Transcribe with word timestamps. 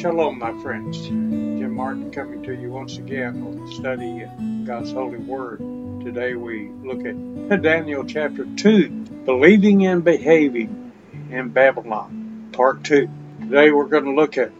Shalom, 0.00 0.38
my 0.38 0.58
friends. 0.62 0.96
Jim 0.98 1.74
Martin 1.74 2.10
coming 2.10 2.42
to 2.44 2.54
you 2.54 2.70
once 2.70 2.96
again 2.96 3.42
on 3.42 3.66
the 3.66 3.74
study 3.74 4.22
of 4.22 4.66
God's 4.66 4.92
holy 4.92 5.18
word. 5.18 5.58
Today 6.02 6.34
we 6.36 6.70
look 6.82 7.04
at 7.04 7.60
Daniel 7.60 8.02
chapter 8.06 8.46
2, 8.46 8.88
Believing 9.26 9.84
and 9.84 10.02
Behaving 10.02 10.92
in 11.30 11.50
Babylon, 11.50 12.48
part 12.52 12.82
2. 12.84 13.10
Today 13.40 13.72
we're 13.72 13.88
going 13.88 14.06
to 14.06 14.14
look 14.14 14.38
at, 14.38 14.52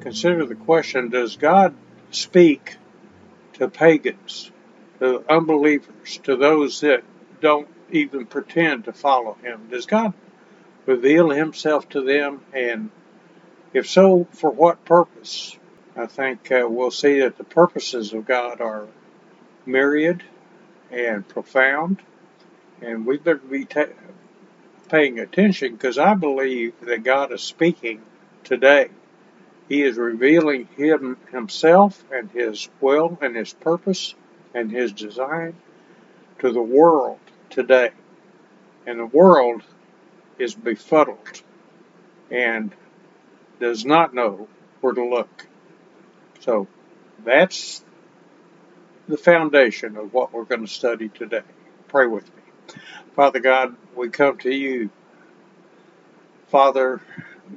consider 0.00 0.44
the 0.44 0.56
question 0.56 1.10
Does 1.10 1.36
God 1.36 1.76
speak 2.10 2.76
to 3.52 3.68
pagans, 3.68 4.50
to 4.98 5.22
unbelievers, 5.30 6.18
to 6.24 6.34
those 6.34 6.80
that 6.80 7.04
don't 7.40 7.68
even 7.92 8.26
pretend 8.26 8.86
to 8.86 8.92
follow 8.92 9.34
Him? 9.42 9.68
Does 9.70 9.86
God 9.86 10.12
reveal 10.86 11.30
Himself 11.30 11.88
to 11.90 12.02
them 12.02 12.40
and 12.52 12.90
if 13.72 13.88
so, 13.88 14.26
for 14.32 14.50
what 14.50 14.84
purpose? 14.84 15.56
I 15.96 16.06
think 16.06 16.50
uh, 16.52 16.66
we'll 16.68 16.90
see 16.90 17.20
that 17.20 17.36
the 17.38 17.44
purposes 17.44 18.12
of 18.12 18.26
God 18.26 18.60
are 18.60 18.86
myriad 19.66 20.22
and 20.90 21.26
profound, 21.26 22.00
and 22.80 23.04
we 23.04 23.18
better 23.18 23.36
be 23.38 23.64
ta- 23.64 23.86
paying 24.88 25.18
attention 25.18 25.72
because 25.72 25.98
I 25.98 26.14
believe 26.14 26.74
that 26.82 27.02
God 27.02 27.32
is 27.32 27.42
speaking 27.42 28.02
today. 28.44 28.88
He 29.68 29.82
is 29.82 29.98
revealing 29.98 30.66
him, 30.76 31.18
Himself 31.30 32.02
and 32.10 32.30
His 32.30 32.68
will 32.80 33.18
and 33.20 33.36
His 33.36 33.52
purpose 33.52 34.14
and 34.54 34.70
His 34.70 34.92
design 34.92 35.54
to 36.38 36.52
the 36.52 36.62
world 36.62 37.18
today. 37.50 37.90
And 38.86 38.98
the 38.98 39.06
world 39.06 39.62
is 40.38 40.54
befuddled. 40.54 41.42
And 42.30 42.72
does 43.60 43.84
not 43.84 44.14
know 44.14 44.48
where 44.80 44.92
to 44.92 45.04
look. 45.04 45.46
So 46.40 46.66
that's 47.24 47.82
the 49.08 49.16
foundation 49.16 49.96
of 49.96 50.12
what 50.12 50.32
we're 50.32 50.44
going 50.44 50.64
to 50.64 50.72
study 50.72 51.08
today. 51.08 51.42
Pray 51.88 52.06
with 52.06 52.24
me. 52.24 52.42
Father 53.14 53.40
God, 53.40 53.74
we 53.96 54.10
come 54.10 54.38
to 54.38 54.54
you, 54.54 54.90
Father, 56.48 57.00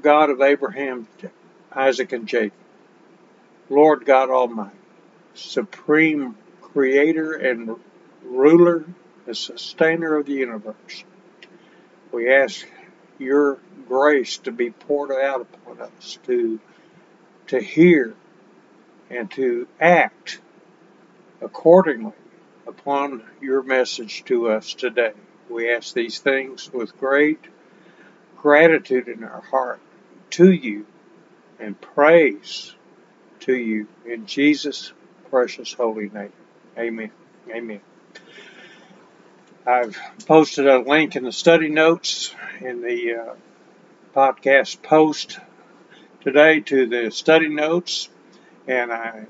God 0.02 0.30
of 0.30 0.42
Abraham, 0.42 1.08
Isaac, 1.72 2.14
and 2.14 2.28
Jacob, 2.28 2.54
Lord 3.70 4.06
God 4.06 4.30
Almighty, 4.30 4.76
supreme 5.34 6.36
creator 6.62 7.34
and 7.34 7.76
ruler, 8.24 8.86
the 9.26 9.36
sustainer 9.36 10.16
of 10.16 10.26
the 10.26 10.34
universe. 10.34 11.04
We 12.12 12.34
ask 12.34 12.66
your 13.20 13.60
grace 13.92 14.38
to 14.38 14.52
be 14.54 14.70
poured 14.70 15.12
out 15.12 15.42
upon 15.42 15.82
us, 15.82 16.18
to, 16.26 16.62
to 17.48 17.60
hear 17.60 18.16
and 19.10 19.30
to 19.30 19.68
act 19.82 20.40
accordingly 21.42 22.14
upon 22.66 23.22
your 23.42 23.62
message 23.62 24.24
to 24.24 24.50
us 24.50 24.76
today. 24.76 25.12
We 25.50 25.74
ask 25.74 25.94
these 25.94 26.20
things 26.20 26.72
with 26.72 26.98
great 27.02 27.44
gratitude 28.38 29.10
in 29.10 29.26
our 29.26 29.42
heart 29.42 29.82
to 30.32 30.50
you 30.50 30.86
and 31.60 31.80
praise 31.80 32.74
to 33.42 33.54
you 33.54 33.90
in 34.06 34.26
Jesus' 34.26 34.94
precious 35.30 35.74
holy 35.74 36.08
name. 36.08 36.32
Amen. 36.78 37.12
Amen. 37.50 37.82
I've 39.68 39.98
posted 40.28 40.66
a 40.66 40.80
link 40.80 41.18
in 41.18 41.26
the 41.26 41.34
study 41.34 41.68
notes 41.68 42.34
in 42.62 42.82
the 42.82 43.16
uh, 43.16 43.34
podcast 44.14 44.82
post 44.82 45.40
today 46.22 46.60
to 46.62 46.88
the 46.88 47.12
study 47.12 47.50
notes, 47.50 48.10
and 48.68 48.92
I 48.92 49.26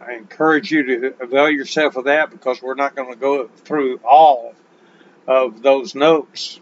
I 0.00 0.14
encourage 0.14 0.70
you 0.70 0.82
to 0.82 1.14
avail 1.20 1.50
yourself 1.50 1.96
of 1.96 2.04
that 2.04 2.30
because 2.30 2.62
we're 2.62 2.74
not 2.74 2.96
going 2.96 3.12
to 3.12 3.18
go 3.18 3.48
through 3.48 3.98
all 3.98 4.54
of 5.26 5.62
those 5.62 5.94
notes 5.94 6.58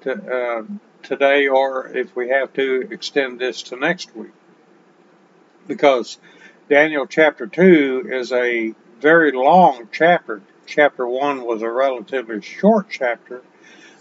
to, 0.00 0.12
uh, 0.12 0.62
today, 1.02 1.48
or 1.48 1.88
if 1.94 2.16
we 2.16 2.30
have 2.30 2.52
to, 2.54 2.88
extend 2.90 3.38
this 3.38 3.64
to 3.64 3.76
next 3.76 4.16
week. 4.16 4.32
Because 5.66 6.18
Daniel 6.70 7.06
chapter 7.06 7.46
2 7.46 8.08
is 8.10 8.32
a 8.32 8.74
very 9.00 9.32
long 9.32 9.88
chapter 9.92 10.40
chapter 10.68 11.06
1 11.06 11.42
was 11.42 11.62
a 11.62 11.70
relatively 11.70 12.42
short 12.42 12.86
chapter, 12.90 13.42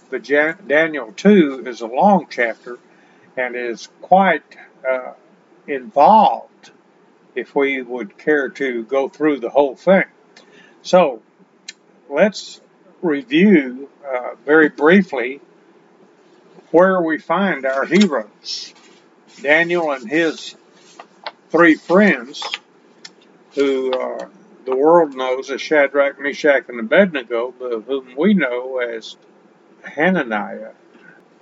but 0.09 0.23
Daniel 0.23 1.11
2 1.11 1.63
is 1.67 1.81
a 1.81 1.87
long 1.87 2.27
chapter 2.29 2.77
and 3.35 3.55
is 3.55 3.89
quite 4.01 4.43
uh, 4.89 5.13
involved 5.67 6.71
if 7.35 7.55
we 7.55 7.81
would 7.81 8.17
care 8.17 8.49
to 8.49 8.83
go 8.83 9.07
through 9.09 9.39
the 9.39 9.49
whole 9.49 9.75
thing. 9.75 10.05
So 10.81 11.21
let's 12.09 12.61
review 13.01 13.89
uh, 14.05 14.35
very 14.45 14.69
briefly 14.69 15.41
where 16.71 17.01
we 17.01 17.17
find 17.17 17.65
our 17.65 17.85
heroes. 17.85 18.73
Daniel 19.41 19.91
and 19.91 20.09
his 20.09 20.55
three 21.49 21.75
friends 21.75 22.43
who 23.53 23.91
uh, 23.91 24.27
the 24.65 24.75
world 24.75 25.15
knows 25.15 25.49
as 25.49 25.61
Shadrach, 25.61 26.19
Meshach, 26.19 26.65
and 26.67 26.79
Abednego, 26.79 27.53
but 27.57 27.81
whom 27.81 28.15
we 28.17 28.33
know 28.33 28.79
as 28.79 29.15
Hananiah, 29.87 30.73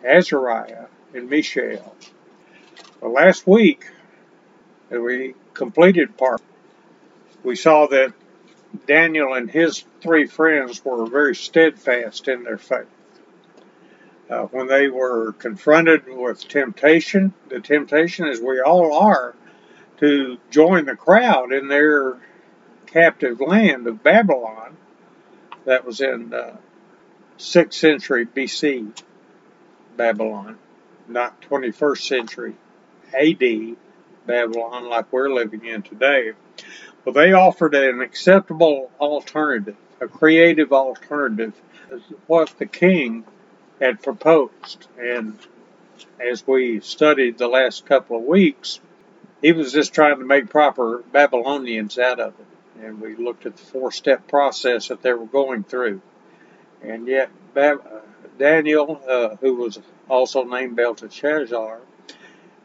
Azariah, 0.03 0.85
and 1.13 1.29
Mishael. 1.29 1.95
Last 3.01 3.45
week, 3.45 3.85
as 4.89 4.99
we 4.99 5.35
completed 5.53 6.17
part, 6.17 6.41
we 7.43 7.55
saw 7.55 7.87
that 7.87 8.13
Daniel 8.87 9.33
and 9.33 9.49
his 9.49 9.83
three 10.01 10.25
friends 10.25 10.83
were 10.83 11.05
very 11.05 11.35
steadfast 11.35 12.27
in 12.27 12.43
their 12.43 12.57
faith. 12.57 12.87
Uh, 14.29 14.43
when 14.45 14.67
they 14.67 14.87
were 14.87 15.33
confronted 15.33 16.03
with 16.07 16.47
temptation, 16.47 17.33
the 17.49 17.59
temptation, 17.59 18.25
as 18.25 18.41
we 18.41 18.59
all 18.59 18.95
are, 18.95 19.35
to 19.97 20.37
join 20.49 20.85
the 20.85 20.95
crowd 20.95 21.53
in 21.53 21.67
their 21.67 22.17
captive 22.87 23.39
land 23.39 23.87
of 23.87 24.03
Babylon 24.03 24.75
that 25.65 25.85
was 25.85 26.01
in 26.01 26.33
uh, 26.33 26.57
6th 27.37 27.73
century 27.73 28.25
BC 28.25 29.01
Babylon, 29.97 30.57
not 31.07 31.41
21st 31.41 32.01
century 32.01 32.55
AD 33.13 33.75
Babylon 34.25 34.89
like 34.89 35.11
we're 35.11 35.33
living 35.33 35.65
in 35.65 35.81
today. 35.81 36.31
Well, 37.03 37.13
they 37.13 37.33
offered 37.33 37.75
an 37.75 38.01
acceptable 38.01 38.91
alternative, 38.99 39.75
a 40.01 40.07
creative 40.07 40.73
alternative, 40.73 41.53
what 42.27 42.53
the 42.57 42.65
king 42.65 43.25
had 43.79 44.01
proposed. 44.01 44.87
And 44.99 45.37
as 46.19 46.45
we 46.47 46.79
studied 46.79 47.37
the 47.37 47.47
last 47.47 47.85
couple 47.85 48.17
of 48.17 48.23
weeks, 48.23 48.79
he 49.41 49.51
was 49.51 49.71
just 49.71 49.93
trying 49.93 50.17
to 50.19 50.25
make 50.25 50.49
proper 50.49 51.03
Babylonians 51.11 51.99
out 51.99 52.19
of 52.19 52.33
it 52.39 52.45
and 52.81 53.01
we 53.01 53.15
looked 53.15 53.45
at 53.45 53.55
the 53.55 53.63
four 53.63 53.91
step 53.91 54.27
process 54.27 54.89
that 54.89 55.01
they 55.01 55.13
were 55.13 55.25
going 55.25 55.63
through. 55.63 56.01
And 56.81 57.07
yet, 57.07 57.29
Daniel, 58.37 59.01
uh, 59.07 59.35
who 59.37 59.55
was 59.55 59.79
also 60.09 60.43
named 60.43 60.75
Belteshazzar, 60.75 61.79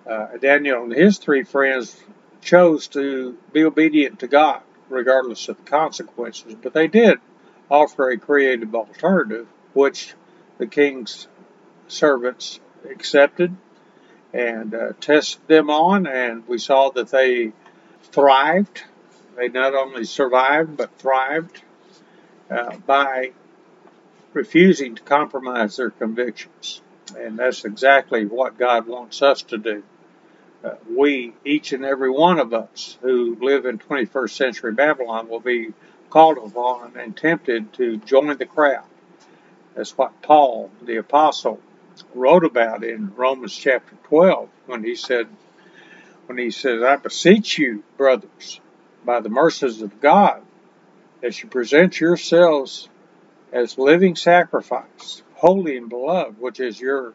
uh, 0.06 0.26
Daniel 0.38 0.82
and 0.82 0.93
his 0.93 1.19
three 1.19 1.43
friends 1.43 1.98
chose 2.41 2.89
to 2.89 3.36
be 3.53 3.65
obedient 3.65 4.21
to 4.21 4.28
God, 4.28 4.62
regardless 4.89 5.48
of 5.48 5.57
the 5.59 5.71
consequences. 5.71 6.54
But 6.60 6.74
they 6.74 6.89
did 6.89 7.18
offer 7.71 8.10
a 8.10 8.18
creative 8.18 8.74
alternative, 8.74 9.47
which 9.72 10.15
the 10.59 10.66
king's 10.66 11.28
servants 11.89 12.60
accepted 12.89 13.54
and 14.33 14.74
uh, 14.74 14.92
tested 15.01 15.47
them 15.47 15.71
on, 15.71 16.07
and 16.07 16.47
we 16.48 16.59
saw 16.59 16.91
that 16.91 17.09
they 17.09 17.53
thrived 18.03 18.84
they 19.36 19.48
not 19.48 19.74
only 19.74 20.04
survived 20.04 20.77
but 20.77 20.98
thrived 20.98 21.62
uh, 22.51 22.77
by 22.86 23.33
refusing 24.32 24.94
to 24.94 25.03
compromise 25.03 25.77
their 25.77 25.91
convictions. 25.91 26.80
And 27.18 27.38
that's 27.38 27.65
exactly 27.65 28.27
what 28.27 28.59
God 28.59 28.86
wants 28.86 29.22
us 29.22 29.42
to 29.42 29.59
do. 29.59 29.82
Uh, 30.62 30.74
we, 30.88 31.32
each 31.44 31.72
and 31.72 31.84
every 31.84 32.10
one 32.10 32.38
of 32.38 32.53
us 32.53 32.98
who 33.00 33.36
live 33.41 33.65
in 33.65 33.78
21st 33.78 34.30
century 34.30 34.72
Babylon, 34.72 35.28
will 35.28 35.41
be 35.41 35.72
called 36.10 36.38
upon 36.38 36.97
and 36.97 37.16
tempted 37.16 37.72
to 37.74 37.97
join 37.98 38.36
the 38.36 38.47
crowd. 38.47 38.84
That's 39.74 39.97
what 39.97 40.21
Paul, 40.22 40.71
the 40.83 40.97
apostle, 40.97 41.60
wrote 42.15 42.44
about 42.44 42.84
in 42.84 43.15
Romans 43.15 43.56
chapter 43.56 43.94
12 44.04 44.48
when 44.66 44.84
he 44.84 44.94
said, 44.94 45.28
when 46.26 46.38
he 46.38 46.50
says, 46.50 46.83
I 46.83 46.97
beseech 46.97 47.59
you, 47.59 47.83
brothers, 47.97 48.60
by 49.04 49.21
the 49.21 49.28
mercies 49.28 49.83
of 49.83 50.00
God 50.00 50.42
that 51.21 51.42
you 51.42 51.48
present 51.48 52.00
yourselves 52.00 52.88
as 53.52 53.78
living 53.78 54.16
sacrifice, 54.16 55.22
holy 55.34 55.76
and 55.76 55.88
beloved, 55.88 56.41
which 56.41 56.60
is 56.60 56.80
your 56.80 57.14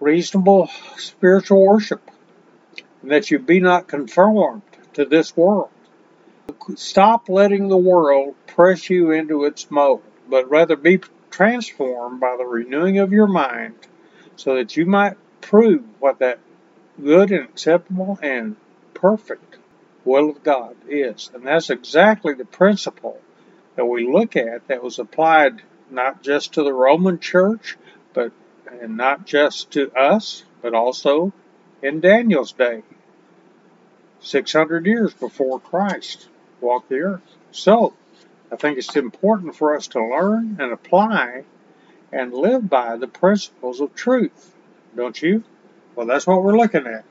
reasonable 0.00 0.68
spiritual 0.96 1.66
worship. 1.66 2.00
and 3.02 3.10
that 3.10 3.30
you 3.30 3.38
be 3.38 3.60
not 3.60 3.88
conformed 3.88 4.62
to 4.94 5.04
this 5.04 5.36
world. 5.36 5.70
Stop 6.76 7.28
letting 7.28 7.68
the 7.68 7.76
world 7.76 8.34
press 8.46 8.88
you 8.88 9.10
into 9.10 9.44
its 9.44 9.70
mold, 9.70 10.02
but 10.28 10.50
rather 10.50 10.76
be 10.76 11.00
transformed 11.30 12.20
by 12.20 12.36
the 12.36 12.44
renewing 12.44 12.98
of 12.98 13.12
your 13.12 13.26
mind 13.26 13.74
so 14.36 14.54
that 14.56 14.76
you 14.76 14.86
might 14.86 15.16
prove 15.40 15.82
what 16.00 16.18
that 16.20 16.38
good 17.02 17.32
and 17.32 17.44
acceptable 17.44 18.18
and 18.22 18.56
perfect 18.94 19.58
will 20.04 20.30
of 20.30 20.42
God 20.42 20.76
is. 20.88 21.30
And 21.34 21.46
that's 21.46 21.70
exactly 21.70 22.34
the 22.34 22.44
principle 22.44 23.20
that 23.76 23.86
we 23.86 24.10
look 24.10 24.36
at 24.36 24.68
that 24.68 24.82
was 24.82 24.98
applied 24.98 25.62
not 25.90 26.22
just 26.22 26.54
to 26.54 26.62
the 26.62 26.72
Roman 26.72 27.18
church, 27.18 27.76
but 28.12 28.32
and 28.80 28.96
not 28.96 29.26
just 29.26 29.72
to 29.72 29.92
us, 29.92 30.44
but 30.62 30.74
also 30.74 31.32
in 31.82 32.00
Daniel's 32.00 32.52
day, 32.52 32.82
600 34.20 34.86
years 34.86 35.12
before 35.12 35.60
Christ 35.60 36.28
walked 36.60 36.88
the 36.88 37.00
earth. 37.00 37.36
So, 37.50 37.94
I 38.50 38.56
think 38.56 38.78
it's 38.78 38.96
important 38.96 39.56
for 39.56 39.76
us 39.76 39.88
to 39.88 40.04
learn 40.04 40.56
and 40.60 40.72
apply 40.72 41.44
and 42.12 42.32
live 42.32 42.68
by 42.68 42.96
the 42.96 43.08
principles 43.08 43.80
of 43.80 43.94
truth, 43.94 44.54
don't 44.94 45.20
you? 45.20 45.42
Well, 45.96 46.06
that's 46.06 46.26
what 46.26 46.42
we're 46.42 46.56
looking 46.56 46.86
at. 46.86 47.04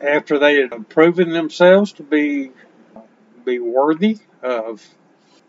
After 0.00 0.38
they 0.38 0.56
had 0.56 0.88
proven 0.88 1.30
themselves 1.30 1.92
to 1.94 2.02
be 2.02 2.50
be 3.44 3.58
worthy 3.58 4.18
of 4.42 4.82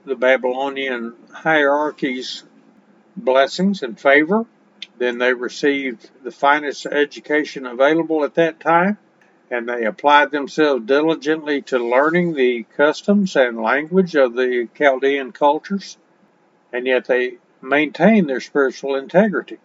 the 0.05 0.15
Babylonian 0.15 1.13
hierarchy's 1.31 2.43
blessings 3.15 3.81
and 3.83 3.99
favor, 3.99 4.45
then 4.97 5.17
they 5.17 5.33
received 5.33 6.09
the 6.23 6.31
finest 6.31 6.85
education 6.85 7.65
available 7.65 8.23
at 8.23 8.35
that 8.35 8.59
time, 8.59 8.97
and 9.49 9.67
they 9.67 9.85
applied 9.85 10.31
themselves 10.31 10.85
diligently 10.85 11.61
to 11.63 11.77
learning 11.77 12.33
the 12.33 12.63
customs 12.75 13.35
and 13.35 13.61
language 13.61 14.15
of 14.15 14.35
the 14.35 14.67
Chaldean 14.77 15.31
cultures, 15.31 15.97
and 16.71 16.85
yet 16.85 17.05
they 17.05 17.37
maintained 17.61 18.29
their 18.29 18.41
spiritual 18.41 18.95
integrity 18.95 19.57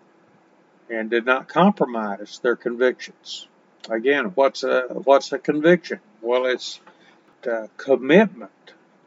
and 0.89 1.11
did 1.11 1.25
not 1.25 1.49
compromise 1.49 2.41
their 2.43 2.57
convictions. 2.57 3.47
Again, 3.89 4.27
what's 4.35 4.63
a 4.63 4.83
what's 5.05 5.33
a 5.33 5.39
conviction? 5.39 6.01
Well, 6.21 6.47
it's 6.47 6.81
a 7.45 7.69
commitment 7.77 8.51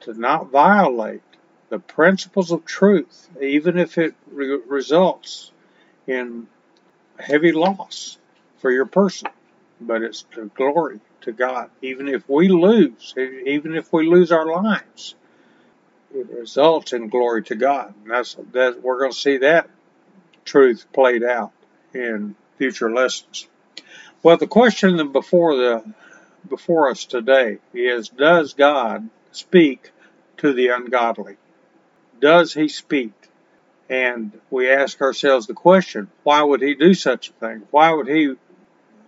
to 0.04 0.14
not 0.14 0.52
violate 0.52 1.22
the 1.70 1.80
principles 1.80 2.52
of 2.52 2.66
truth, 2.66 3.30
even 3.42 3.78
if 3.78 3.98
it 3.98 4.16
re- 4.32 4.62
results 4.68 5.52
in 6.08 6.48
heavy 7.20 7.52
loss 7.52 8.18
for 8.60 8.72
your 8.72 8.86
person. 8.86 9.30
But 9.82 10.02
it's 10.02 10.24
to 10.34 10.52
glory 10.56 11.00
to 11.22 11.32
God. 11.32 11.70
Even 11.82 12.08
if 12.08 12.28
we 12.30 12.48
lose, 12.48 13.14
even 13.18 13.76
if 13.76 13.92
we 13.92 14.08
lose 14.08 14.32
our 14.32 14.46
lives, 14.46 15.16
it 16.14 16.28
results 16.30 16.94
in 16.94 17.10
glory 17.10 17.44
to 17.44 17.56
God. 17.56 17.94
And 18.04 18.12
that's 18.12 18.36
that 18.52 18.82
we're 18.82 19.00
going 19.00 19.12
to 19.12 19.18
see 19.18 19.38
that 19.38 19.70
truth 20.46 20.86
played 20.94 21.24
out 21.24 21.52
in 21.94 22.36
future 22.58 22.92
lessons. 22.92 23.48
Well, 24.22 24.38
the 24.38 24.48
question 24.48 25.12
before 25.12 25.56
the 25.56 25.94
before 26.48 26.90
us 26.90 27.06
today 27.06 27.58
is: 27.74 28.10
Does 28.10 28.54
God 28.54 29.10
speak 29.36 29.92
to 30.38 30.54
the 30.54 30.70
ungodly? 30.70 31.38
Does 32.20 32.54
He 32.54 32.68
speak? 32.68 33.14
And 33.90 34.40
we 34.50 34.70
ask 34.70 35.02
ourselves 35.02 35.48
the 35.48 35.54
question: 35.54 36.10
Why 36.24 36.42
would 36.42 36.62
He 36.62 36.76
do 36.76 36.94
such 36.94 37.30
a 37.30 37.34
thing? 37.34 37.64
Why 37.72 37.92
would 37.92 38.08
He? 38.08 38.36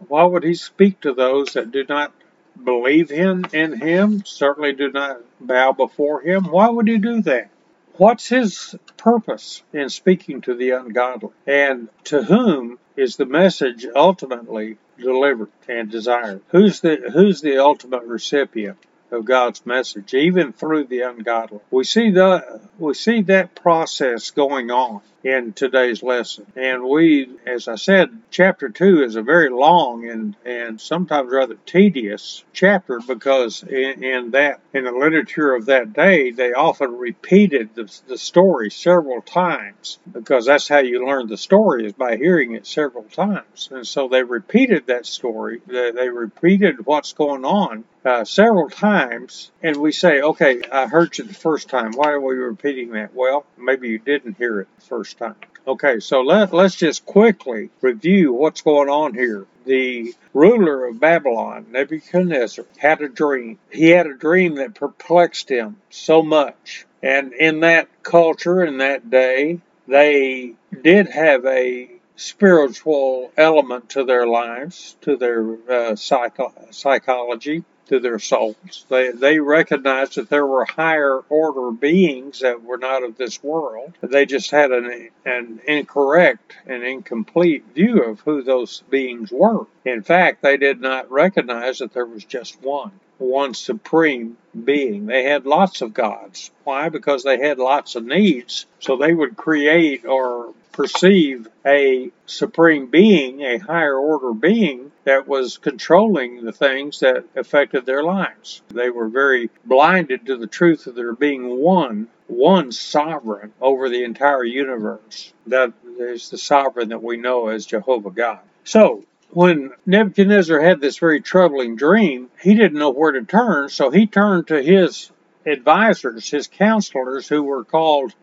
Why 0.07 0.23
would 0.23 0.43
He 0.43 0.53
speak 0.53 1.01
to 1.01 1.13
those 1.13 1.53
that 1.53 1.71
do 1.71 1.85
not 1.87 2.13
believe 2.61 3.09
Him 3.09 3.45
in 3.53 3.79
Him? 3.79 4.23
Certainly 4.25 4.73
do 4.73 4.91
not 4.91 5.21
bow 5.39 5.71
before 5.71 6.21
Him. 6.21 6.45
Why 6.45 6.69
would 6.69 6.87
He 6.87 6.97
do 6.97 7.21
that? 7.23 7.49
What's 7.93 8.27
His 8.27 8.75
purpose 8.97 9.63
in 9.71 9.89
speaking 9.89 10.41
to 10.41 10.55
the 10.55 10.71
ungodly? 10.71 11.29
And 11.47 11.89
to 12.05 12.23
whom 12.23 12.79
is 12.95 13.15
the 13.15 13.25
message 13.25 13.85
ultimately 13.95 14.77
delivered 14.97 15.51
and 15.67 15.89
desired? 15.89 16.41
Who's 16.49 16.81
the 16.81 17.11
who's 17.13 17.41
the 17.41 17.59
ultimate 17.59 18.03
recipient 18.03 18.77
of 19.11 19.25
God's 19.25 19.65
message, 19.65 20.13
even 20.13 20.53
through 20.53 20.85
the 20.85 21.01
ungodly? 21.01 21.59
We 21.71 21.83
see 21.83 22.11
the 22.11 22.61
we 22.77 22.93
see 22.93 23.21
that 23.23 23.55
process 23.55 24.31
going 24.31 24.71
on 24.71 25.01
in 25.25 25.53
today's 25.53 26.03
lesson. 26.03 26.45
And 26.55 26.83
we, 26.83 27.27
as 27.47 27.67
I 27.67 27.75
said, 27.75 28.15
chapter 28.29 28.69
two 28.69 29.03
is 29.03 29.15
a 29.15 29.23
very 29.23 29.49
long 29.49 30.07
and, 30.07 30.35
and 30.45 30.79
sometimes 30.79 31.31
rather 31.31 31.55
tedious 31.65 32.43
chapter 32.53 33.01
because 33.05 33.63
in, 33.63 34.03
in 34.03 34.31
that, 34.31 34.59
in 34.71 34.83
the 34.83 34.91
literature 34.91 35.55
of 35.55 35.65
that 35.65 35.93
day, 35.93 36.29
they 36.29 36.53
often 36.53 36.95
repeated 36.95 37.73
the, 37.73 37.91
the 38.07 38.19
story 38.19 38.69
several 38.69 39.23
times 39.23 39.97
because 40.11 40.45
that's 40.45 40.67
how 40.67 40.77
you 40.77 41.07
learn 41.07 41.25
the 41.27 41.37
story 41.37 41.87
is 41.87 41.93
by 41.93 42.17
hearing 42.17 42.53
it 42.53 42.67
several 42.67 43.05
times. 43.05 43.69
And 43.71 43.87
so 43.87 44.07
they 44.07 44.21
repeated 44.21 44.85
that 44.87 45.07
story. 45.07 45.59
They, 45.65 45.89
they 45.89 46.09
repeated 46.09 46.85
what's 46.85 47.13
going 47.13 47.45
on 47.45 47.83
uh, 48.05 48.23
several 48.23 48.69
times, 48.69 49.51
and 49.63 49.77
we 49.77 49.91
say, 49.91 50.21
okay, 50.21 50.61
I 50.71 50.85
heard 50.85 51.17
you 51.17 51.23
the 51.23 51.33
first 51.33 51.69
time. 51.69 51.91
Why 51.93 52.11
are 52.11 52.21
we 52.21 52.35
repeating 52.35 52.91
that? 52.91 53.15
Well, 53.15 53.47
maybe 53.57 53.89
you 53.89 53.97
didn't 53.97 54.37
hear 54.37 54.59
it 54.59 54.67
the 54.75 54.85
first 54.85 55.14
time. 55.17 55.35
Okay, 55.67 55.99
so 55.99 56.21
let, 56.21 56.53
let's 56.53 56.75
just 56.75 57.05
quickly 57.05 57.71
review 57.81 58.33
what's 58.33 58.61
going 58.61 58.89
on 58.89 59.15
here. 59.15 59.47
The 59.65 60.13
ruler 60.33 60.85
of 60.85 60.99
Babylon, 60.99 61.67
Nebuchadnezzar, 61.71 62.65
had 62.77 63.01
a 63.01 63.09
dream. 63.09 63.57
He 63.71 63.89
had 63.89 64.05
a 64.05 64.13
dream 64.13 64.55
that 64.55 64.75
perplexed 64.75 65.49
him 65.49 65.77
so 65.89 66.21
much. 66.21 66.85
And 67.01 67.33
in 67.33 67.61
that 67.61 67.89
culture, 68.03 68.63
in 68.63 68.77
that 68.77 69.09
day, 69.09 69.59
they 69.87 70.53
did 70.83 71.09
have 71.09 71.45
a 71.45 71.89
spiritual 72.15 73.31
element 73.35 73.89
to 73.89 74.03
their 74.03 74.27
lives, 74.27 74.95
to 75.01 75.17
their 75.17 75.57
uh, 75.69 75.95
psycho- 75.95 76.53
psychology 76.71 77.63
to 77.87 77.99
their 77.99 78.19
souls. 78.19 78.85
They, 78.89 79.11
they 79.11 79.39
recognized 79.39 80.15
that 80.15 80.29
there 80.29 80.45
were 80.45 80.65
higher 80.65 81.19
order 81.29 81.71
beings 81.71 82.39
that 82.39 82.63
were 82.63 82.77
not 82.77 83.03
of 83.03 83.17
this 83.17 83.43
world. 83.43 83.93
They 84.01 84.25
just 84.25 84.51
had 84.51 84.71
an, 84.71 85.09
an 85.25 85.61
incorrect 85.67 86.55
and 86.65 86.83
incomplete 86.83 87.65
view 87.73 88.03
of 88.03 88.21
who 88.21 88.43
those 88.43 88.83
beings 88.89 89.31
were. 89.31 89.67
In 89.83 90.01
fact, 90.03 90.41
they 90.41 90.57
did 90.57 90.81
not 90.81 91.11
recognize 91.11 91.79
that 91.79 91.93
there 91.93 92.05
was 92.05 92.23
just 92.23 92.61
one, 92.61 92.91
one 93.17 93.53
supreme 93.53 94.37
being. 94.63 95.05
They 95.05 95.23
had 95.23 95.45
lots 95.45 95.81
of 95.81 95.93
gods. 95.93 96.51
Why? 96.63 96.89
Because 96.89 97.23
they 97.23 97.39
had 97.39 97.59
lots 97.59 97.95
of 97.95 98.05
needs. 98.05 98.65
So 98.79 98.97
they 98.97 99.13
would 99.13 99.37
create 99.37 100.05
or 100.05 100.53
perceive 100.71 101.47
a 101.65 102.11
supreme 102.25 102.87
being, 102.87 103.41
a 103.41 103.57
higher 103.57 103.95
order 103.95 104.33
being 104.33 104.91
that 105.05 105.27
was 105.27 105.57
controlling 105.57 106.43
the 106.43 106.51
things 106.51 106.99
that 106.99 107.23
affected 107.35 107.85
their 107.85 108.03
lives. 108.03 108.61
They 108.69 108.89
were 108.89 109.07
very 109.07 109.49
blinded 109.63 110.25
to 110.25 110.37
the 110.37 110.47
truth 110.47 110.87
of 110.87 110.95
there 110.95 111.13
being 111.13 111.61
one, 111.61 112.07
one 112.27 112.71
sovereign 112.71 113.53
over 113.61 113.87
the 113.87 114.03
entire 114.03 114.43
universe. 114.43 115.31
That 115.47 115.73
is 115.99 116.29
the 116.29 116.37
sovereign 116.37 116.89
that 116.89 117.03
we 117.03 117.17
know 117.17 117.47
as 117.47 117.65
Jehovah 117.65 118.11
God. 118.11 118.39
So, 118.63 119.05
when 119.29 119.71
Nebuchadnezzar 119.85 120.59
had 120.59 120.81
this 120.81 120.97
very 120.97 121.21
troubling 121.21 121.75
dream, 121.75 122.29
he 122.41 122.55
didn't 122.55 122.79
know 122.79 122.89
where 122.89 123.11
to 123.11 123.23
turn, 123.23 123.69
so 123.69 123.91
he 123.91 124.07
turned 124.07 124.47
to 124.47 124.61
his 124.61 125.11
advisors, 125.45 126.29
his 126.29 126.47
counselors, 126.47 127.27
who 127.27 127.43
were 127.43 127.63
called 127.63 128.13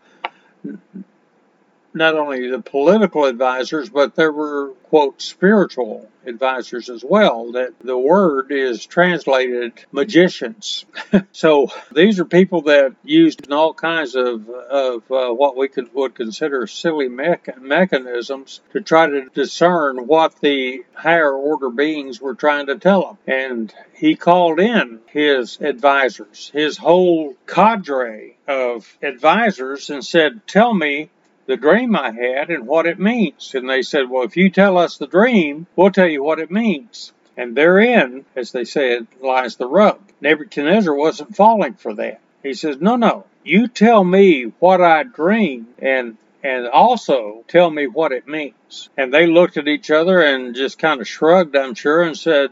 not 1.93 2.15
only 2.15 2.49
the 2.49 2.61
political 2.61 3.25
advisors, 3.25 3.89
but 3.89 4.15
there 4.15 4.31
were, 4.31 4.69
quote, 4.83 5.21
spiritual 5.21 6.09
advisors 6.25 6.89
as 6.89 7.03
well, 7.03 7.51
that 7.53 7.73
the 7.81 7.97
word 7.97 8.51
is 8.51 8.85
translated 8.85 9.73
magicians. 9.91 10.85
so 11.31 11.67
these 11.91 12.19
are 12.19 12.25
people 12.25 12.61
that 12.63 12.95
used 13.03 13.51
all 13.51 13.73
kinds 13.73 14.15
of, 14.15 14.49
of 14.49 15.11
uh, 15.11 15.29
what 15.33 15.57
we 15.57 15.67
could, 15.67 15.93
would 15.93 16.15
consider 16.15 16.65
silly 16.67 17.09
mecha- 17.09 17.61
mechanisms 17.61 18.61
to 18.71 18.81
try 18.81 19.07
to 19.07 19.29
discern 19.33 20.07
what 20.07 20.39
the 20.39 20.83
higher 20.93 21.33
order 21.33 21.69
beings 21.69 22.21
were 22.21 22.35
trying 22.35 22.67
to 22.67 22.77
tell 22.77 23.05
them. 23.05 23.17
And 23.27 23.73
he 23.93 24.15
called 24.15 24.59
in 24.59 24.99
his 25.07 25.59
advisors, 25.61 26.49
his 26.53 26.77
whole 26.77 27.35
cadre 27.45 28.37
of 28.47 28.97
advisors, 29.01 29.89
and 29.89 30.03
said, 30.03 30.47
Tell 30.47 30.73
me 30.73 31.09
the 31.45 31.57
dream 31.57 31.95
I 31.95 32.11
had 32.11 32.49
and 32.49 32.67
what 32.67 32.85
it 32.85 32.99
means. 32.99 33.53
And 33.55 33.69
they 33.69 33.81
said, 33.81 34.09
Well, 34.09 34.23
if 34.23 34.37
you 34.37 34.49
tell 34.49 34.77
us 34.77 34.97
the 34.97 35.07
dream, 35.07 35.67
we'll 35.75 35.91
tell 35.91 36.07
you 36.07 36.23
what 36.23 36.39
it 36.39 36.51
means. 36.51 37.13
And 37.35 37.55
therein, 37.55 38.25
as 38.35 38.51
they 38.51 38.63
said, 38.65 39.07
lies 39.21 39.55
the 39.55 39.67
rub. 39.67 39.99
Nebuchadnezzar 40.21 40.93
wasn't 40.93 41.35
falling 41.35 41.73
for 41.73 41.93
that. 41.95 42.21
He 42.43 42.53
says, 42.53 42.77
No, 42.79 42.95
no, 42.95 43.25
you 43.43 43.67
tell 43.67 44.03
me 44.03 44.53
what 44.59 44.81
I 44.81 45.03
dreamed 45.03 45.67
and 45.79 46.17
and 46.43 46.67
also 46.67 47.45
tell 47.47 47.69
me 47.69 47.87
what 47.87 48.11
it 48.11 48.27
means. 48.27 48.89
And 48.97 49.13
they 49.13 49.27
looked 49.27 49.55
at 49.55 49.69
each 49.69 49.89
other 49.89 50.21
and 50.21 50.55
just 50.55 50.77
kind 50.77 50.99
of 50.99 51.07
shrugged, 51.07 51.55
I'm 51.55 51.73
sure, 51.73 52.03
and 52.03 52.17
said, 52.17 52.51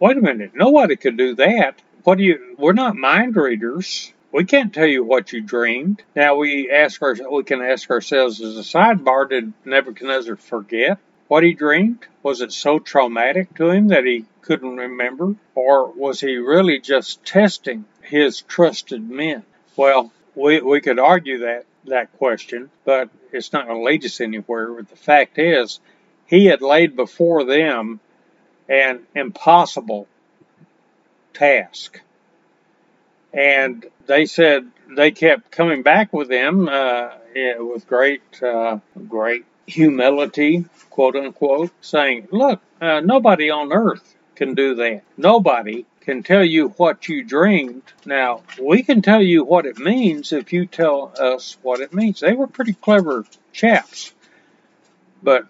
wait 0.00 0.16
a 0.16 0.20
minute, 0.20 0.52
nobody 0.54 0.96
could 0.96 1.16
do 1.16 1.36
that. 1.36 1.80
What 2.02 2.18
do 2.18 2.24
you, 2.24 2.56
we're 2.58 2.72
not 2.72 2.96
mind 2.96 3.36
readers. 3.36 4.12
We 4.34 4.44
can't 4.44 4.74
tell 4.74 4.88
you 4.88 5.04
what 5.04 5.32
you 5.32 5.42
dreamed. 5.42 6.02
Now 6.16 6.34
we 6.34 6.68
ask 6.68 7.00
our, 7.02 7.14
we 7.30 7.44
can 7.44 7.62
ask 7.62 7.88
ourselves 7.88 8.40
as 8.40 8.56
a 8.56 8.62
sidebar, 8.62 9.28
did 9.28 9.52
Nebuchadnezzar 9.64 10.34
forget 10.34 10.98
what 11.28 11.44
he 11.44 11.54
dreamed? 11.54 12.04
Was 12.24 12.40
it 12.40 12.50
so 12.50 12.80
traumatic 12.80 13.54
to 13.54 13.70
him 13.70 13.88
that 13.88 14.04
he 14.04 14.24
couldn't 14.42 14.76
remember? 14.76 15.36
Or 15.54 15.86
was 15.92 16.20
he 16.20 16.38
really 16.38 16.80
just 16.80 17.24
testing 17.24 17.84
his 18.02 18.40
trusted 18.40 19.08
men? 19.08 19.44
Well, 19.76 20.10
we, 20.34 20.60
we 20.60 20.80
could 20.80 20.98
argue 20.98 21.38
that, 21.38 21.66
that 21.84 22.12
question, 22.18 22.70
but 22.84 23.10
it's 23.30 23.52
not 23.52 23.68
going 23.68 23.78
to 23.78 23.84
lead 23.84 24.04
us 24.04 24.20
anywhere. 24.20 24.72
But 24.72 24.88
the 24.88 24.96
fact 24.96 25.38
is, 25.38 25.78
he 26.26 26.46
had 26.46 26.60
laid 26.60 26.96
before 26.96 27.44
them 27.44 28.00
an 28.68 29.06
impossible 29.14 30.08
task. 31.34 32.00
And 33.34 33.84
they 34.06 34.26
said 34.26 34.70
they 34.96 35.10
kept 35.10 35.50
coming 35.50 35.82
back 35.82 36.12
with 36.12 36.30
him 36.30 36.68
uh, 36.68 37.10
with 37.58 37.86
great, 37.88 38.22
uh, 38.42 38.78
great 39.08 39.44
humility, 39.66 40.66
quote 40.90 41.16
unquote, 41.16 41.72
saying, 41.80 42.28
"Look, 42.30 42.60
uh, 42.80 43.00
nobody 43.00 43.50
on 43.50 43.72
earth 43.72 44.14
can 44.36 44.54
do 44.54 44.76
that. 44.76 45.02
Nobody 45.16 45.84
can 46.00 46.22
tell 46.22 46.44
you 46.44 46.68
what 46.76 47.08
you 47.08 47.24
dreamed. 47.24 47.82
Now, 48.04 48.42
we 48.60 48.82
can 48.84 49.02
tell 49.02 49.22
you 49.22 49.42
what 49.42 49.66
it 49.66 49.78
means 49.78 50.32
if 50.32 50.52
you 50.52 50.66
tell 50.66 51.12
us 51.18 51.56
what 51.62 51.80
it 51.80 51.92
means." 51.92 52.20
They 52.20 52.34
were 52.34 52.46
pretty 52.46 52.74
clever 52.74 53.24
chaps, 53.52 54.12
but 55.22 55.46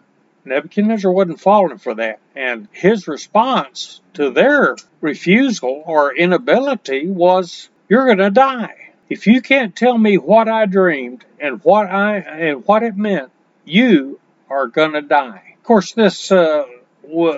Nebuchadnezzar 0.46 1.10
wasn't 1.10 1.40
falling 1.40 1.78
for 1.78 1.94
that. 1.94 2.20
And 2.34 2.68
his 2.72 3.08
response 3.08 4.00
to 4.14 4.30
their 4.30 4.76
refusal 5.00 5.82
or 5.86 6.14
inability 6.14 7.08
was, 7.08 7.68
You're 7.88 8.06
going 8.06 8.18
to 8.18 8.30
die. 8.30 8.92
If 9.08 9.26
you 9.26 9.42
can't 9.42 9.76
tell 9.76 9.96
me 9.96 10.16
what 10.16 10.48
I 10.48 10.66
dreamed 10.66 11.24
and 11.38 11.62
what 11.62 11.88
I 11.88 12.18
and 12.18 12.66
what 12.66 12.82
it 12.82 12.96
meant, 12.96 13.30
you 13.64 14.18
are 14.48 14.66
going 14.66 14.92
to 14.92 15.02
die. 15.02 15.56
Of 15.58 15.62
course, 15.62 15.92
this 15.92 16.32
uh, 16.32 16.64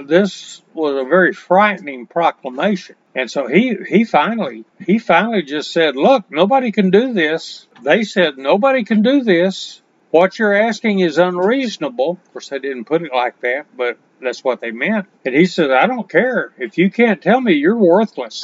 this 0.07 0.63
was 0.75 0.95
a 0.95 1.09
very 1.09 1.33
frightening 1.33 2.07
proclamation, 2.07 2.95
and 3.15 3.31
so 3.31 3.49
he 3.49 3.77
he 3.89 4.05
finally 4.05 4.65
he 4.79 4.99
finally 4.99 5.43
just 5.43 5.73
said, 5.73 5.97
"Look, 5.97 6.31
nobody 6.31 6.71
can 6.71 6.91
do 6.91 7.13
this." 7.13 7.67
They 7.83 8.05
said, 8.05 8.39
"Nobody 8.39 8.85
can 8.85 9.03
do 9.03 9.23
this. 9.23 9.83
What 10.11 10.39
you're 10.39 10.55
asking 10.55 11.01
is 11.01 11.19
unreasonable. 11.19 12.19
Of 12.25 12.33
course, 12.33 12.49
they 12.49 12.61
didn't 12.61 12.85
put 12.85 13.03
it 13.03 13.13
like 13.13 13.41
that, 13.41 13.67
but 13.77 13.99
that's 14.21 14.43
what 14.43 14.61
they 14.61 14.71
meant. 14.71 15.07
And 15.25 15.35
he 15.35 15.47
said, 15.47 15.71
I 15.71 15.87
don't 15.87 16.09
care. 16.09 16.53
If 16.59 16.79
you 16.79 16.91
can't 16.91 17.21
tell 17.21 17.41
me, 17.41 17.55
you're 17.55 17.77
worthless. 17.77 18.43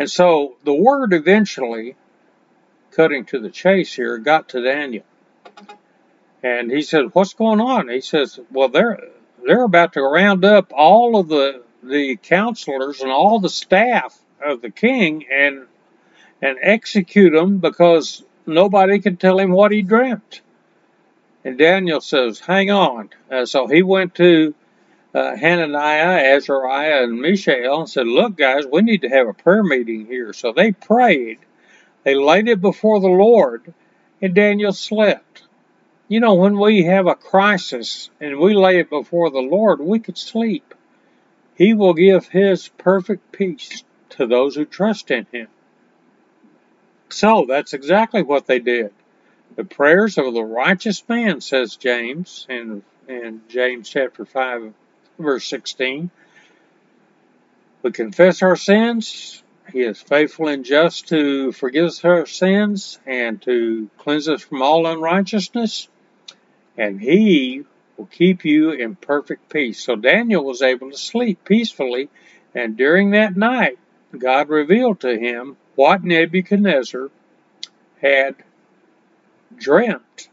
And 0.00 0.10
so 0.10 0.56
the 0.64 0.72
word 0.72 1.12
eventually, 1.12 1.94
cutting 2.92 3.26
to 3.26 3.38
the 3.38 3.50
chase 3.50 3.92
here, 3.92 4.16
got 4.16 4.48
to 4.48 4.62
Daniel. 4.62 5.04
And 6.42 6.70
he 6.70 6.80
said, 6.80 7.10
What's 7.12 7.34
going 7.34 7.60
on? 7.60 7.90
He 7.90 8.00
says, 8.00 8.40
Well, 8.50 8.70
they're 8.70 8.98
they're 9.46 9.62
about 9.62 9.92
to 9.92 10.02
round 10.02 10.42
up 10.46 10.72
all 10.74 11.20
of 11.20 11.28
the 11.28 11.62
the 11.82 12.16
counselors 12.16 13.02
and 13.02 13.10
all 13.10 13.40
the 13.40 13.50
staff 13.50 14.18
of 14.42 14.62
the 14.62 14.70
king 14.70 15.26
and 15.30 15.66
and 16.40 16.56
execute 16.62 17.34
them 17.34 17.58
because 17.58 18.24
nobody 18.46 19.00
could 19.00 19.20
tell 19.20 19.38
him 19.38 19.50
what 19.50 19.70
he 19.70 19.82
dreamt. 19.82 20.40
And 21.44 21.58
Daniel 21.58 22.00
says, 22.00 22.40
Hang 22.40 22.70
on. 22.70 23.10
Uh, 23.30 23.44
so 23.44 23.66
he 23.66 23.82
went 23.82 24.14
to 24.14 24.54
uh, 25.14 25.36
Hananiah, 25.36 26.36
Azariah, 26.36 27.02
and 27.04 27.20
Mishael 27.20 27.80
and 27.80 27.88
said, 27.88 28.06
Look, 28.06 28.36
guys, 28.36 28.64
we 28.70 28.82
need 28.82 29.02
to 29.02 29.08
have 29.08 29.26
a 29.26 29.34
prayer 29.34 29.62
meeting 29.62 30.06
here. 30.06 30.32
So 30.32 30.52
they 30.52 30.72
prayed. 30.72 31.38
They 32.04 32.14
laid 32.14 32.48
it 32.48 32.60
before 32.60 33.00
the 33.00 33.08
Lord, 33.08 33.74
and 34.22 34.34
Daniel 34.34 34.72
slept. 34.72 35.42
You 36.08 36.20
know, 36.20 36.34
when 36.34 36.58
we 36.58 36.84
have 36.84 37.06
a 37.06 37.14
crisis 37.14 38.10
and 38.20 38.38
we 38.38 38.54
lay 38.54 38.80
it 38.80 38.90
before 38.90 39.30
the 39.30 39.38
Lord, 39.38 39.80
we 39.80 39.98
could 39.98 40.18
sleep. 40.18 40.74
He 41.54 41.74
will 41.74 41.94
give 41.94 42.26
His 42.28 42.68
perfect 42.68 43.32
peace 43.32 43.84
to 44.10 44.26
those 44.26 44.56
who 44.56 44.64
trust 44.64 45.10
in 45.10 45.26
Him. 45.30 45.48
So 47.10 47.44
that's 47.48 47.74
exactly 47.74 48.22
what 48.22 48.46
they 48.46 48.60
did. 48.60 48.92
The 49.56 49.64
prayers 49.64 50.16
of 50.16 50.32
the 50.32 50.44
righteous 50.44 51.02
man, 51.08 51.40
says 51.40 51.76
James 51.76 52.46
in, 52.48 52.82
in 53.08 53.42
James 53.48 53.88
chapter 53.88 54.24
5, 54.24 54.72
verse 55.22 55.46
16. 55.46 56.10
We 57.82 57.92
confess 57.92 58.42
our 58.42 58.56
sins. 58.56 59.42
He 59.72 59.80
is 59.80 60.00
faithful 60.00 60.48
and 60.48 60.64
just 60.64 61.08
to 61.08 61.52
forgive 61.52 61.86
us 61.86 62.04
our 62.04 62.26
sins 62.26 62.98
and 63.06 63.40
to 63.42 63.88
cleanse 63.98 64.28
us 64.28 64.42
from 64.42 64.62
all 64.62 64.86
unrighteousness. 64.86 65.88
And 66.76 67.00
he 67.00 67.64
will 67.96 68.06
keep 68.06 68.44
you 68.44 68.72
in 68.72 68.96
perfect 68.96 69.48
peace. 69.48 69.84
So 69.84 69.96
Daniel 69.96 70.44
was 70.44 70.62
able 70.62 70.90
to 70.90 70.96
sleep 70.96 71.44
peacefully. 71.44 72.08
And 72.54 72.76
during 72.76 73.10
that 73.10 73.36
night, 73.36 73.78
God 74.16 74.48
revealed 74.48 75.00
to 75.00 75.18
him 75.18 75.56
what 75.76 76.02
Nebuchadnezzar 76.02 77.10
had 78.00 78.34
dreamt. 79.56 80.28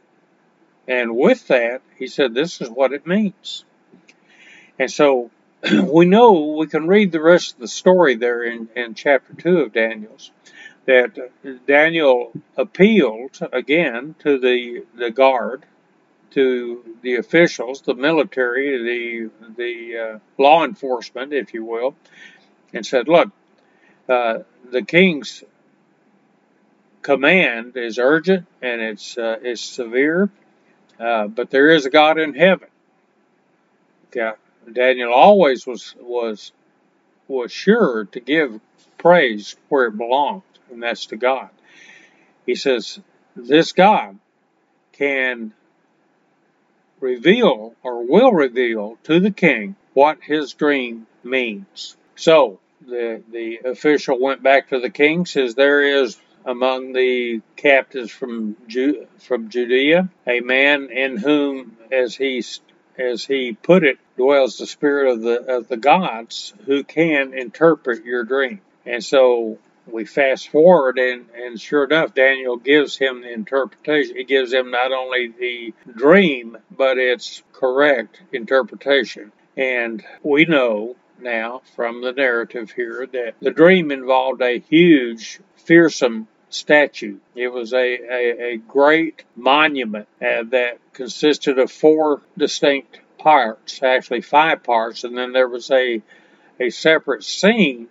And 0.88 1.15
with 1.15 1.48
that, 1.48 1.82
he 1.98 2.08
said, 2.08 2.34
This 2.34 2.62
is 2.62 2.70
what 2.70 2.94
it 2.94 3.06
means. 3.06 3.65
And 4.79 4.91
so 4.91 5.31
we 5.84 6.05
know 6.05 6.55
we 6.57 6.67
can 6.67 6.88
read 6.88 7.12
the 7.12 7.22
rest 7.22 7.55
of 7.55 7.60
the 7.60 7.67
story 7.67 8.15
there 8.15 8.43
in, 8.43 8.69
in 8.75 8.93
chapter 8.93 9.34
2 9.34 9.60
of 9.60 9.74
Daniel's 9.74 10.31
that 10.86 11.31
Daniel 11.67 12.31
appealed 12.55 13.38
again 13.51 14.15
to 14.19 14.39
the, 14.39 14.86
the 14.96 15.12
guard, 15.12 15.65
to 16.31 16.96
the 17.01 17.15
officials, 17.15 17.81
the 17.81 17.93
military, 17.93 19.29
the, 19.29 19.29
the 19.57 19.98
uh, 19.98 20.19
law 20.41 20.63
enforcement, 20.63 21.34
if 21.34 21.53
you 21.53 21.65
will, 21.65 21.93
and 22.74 22.86
said, 22.86 23.10
Look, 23.10 23.31
uh, 24.07 24.39
the 24.72 24.81
king's 24.81 25.43
command 27.01 27.75
is 27.75 28.00
urgent 28.00 28.46
and 28.62 28.81
it's 28.81 29.17
uh, 29.17 29.38
it's 29.41 29.62
severe, 29.62 30.29
uh, 31.00 31.27
but 31.27 31.50
there 31.50 31.69
is 31.69 31.86
a 31.86 31.89
God 31.89 32.17
in 32.17 32.34
heaven. 32.34 32.69
Yeah, 34.15 34.34
Daniel 34.74 35.13
always 35.13 35.67
was 35.67 35.95
was 36.00 36.51
was 37.27 37.51
sure 37.51 38.05
to 38.12 38.19
give 38.19 38.59
praise 38.97 39.55
where 39.69 39.88
it 39.88 39.97
belonged, 39.97 40.43
and 40.71 40.81
that's 40.83 41.07
to 41.07 41.17
God. 41.17 41.50
He 42.45 42.55
says, 42.55 43.00
This 43.36 43.74
God 43.74 44.17
can 44.93 45.53
reveal 47.00 47.75
or 47.83 48.05
will 48.05 48.31
reveal 48.31 48.97
to 49.03 49.19
the 49.19 49.31
king 49.31 49.75
what 49.93 50.19
his 50.21 50.53
dream 50.53 51.07
means. 51.24 51.97
So 52.15 52.59
the 52.86 53.24
the 53.31 53.59
official 53.65 54.19
went 54.19 54.43
back 54.43 54.69
to 54.69 54.79
the 54.79 54.89
king, 54.89 55.25
says 55.25 55.55
there 55.55 56.03
is 56.03 56.17
among 56.45 56.93
the 56.93 57.41
captives 57.55 58.12
from 58.12 58.55
Ju- 58.67 59.07
from 59.19 59.50
Judea, 59.50 60.09
a 60.27 60.39
man 60.41 60.89
in 60.91 61.17
whom, 61.17 61.77
as 61.91 62.15
he 62.15 62.43
as 62.97 63.25
he 63.25 63.53
put 63.53 63.83
it, 63.83 64.00
dwells 64.17 64.57
the 64.57 64.65
spirit 64.65 65.13
of 65.13 65.21
the 65.21 65.57
of 65.57 65.67
the 65.67 65.77
gods 65.77 66.53
who 66.65 66.83
can 66.83 67.33
interpret 67.33 68.03
your 68.03 68.24
dream. 68.24 68.59
And 68.86 69.03
so 69.03 69.59
we 69.86 70.05
fast 70.05 70.50
forward, 70.50 70.97
and, 71.00 71.27
and 71.36 71.59
sure 71.59 71.86
enough, 71.86 72.13
Daniel 72.13 72.57
gives 72.57 72.97
him 72.97 73.21
the 73.21 73.31
interpretation. 73.31 74.17
He 74.17 74.24
gives 74.24 74.51
him 74.51 74.71
not 74.71 74.91
only 74.91 75.27
the 75.27 75.74
dream, 75.95 76.57
but 76.75 76.97
its 76.97 77.41
correct 77.53 78.21
interpretation. 78.33 79.31
And 79.55 80.03
we 80.24 80.45
know 80.45 80.95
now 81.19 81.62
from 81.75 82.01
the 82.01 82.12
narrative 82.12 82.71
here 82.71 83.07
that 83.12 83.36
the 83.41 83.51
dream 83.51 83.91
involved 83.91 84.41
a 84.41 84.59
huge, 84.59 85.39
fearsome 85.55 86.27
statue. 86.50 87.17
It 87.36 87.50
was 87.50 87.74
a, 87.74 87.77
a, 87.77 88.53
a 88.53 88.57
great 88.57 89.24
monument 89.36 90.07
uh, 90.21 90.43
that 90.50 90.79
consisted 90.93 91.59
of 91.59 91.71
four 91.71 92.21
distinct 92.38 93.00
parts, 93.27 93.84
actually 93.84 94.22
five 94.22 94.63
parts, 94.63 95.03
and 95.03 95.17
then 95.17 95.34
there 95.34 95.50
was 95.50 95.69
a, 95.69 96.01
a 96.62 96.69
separate 96.69 97.25
scene 97.25 97.89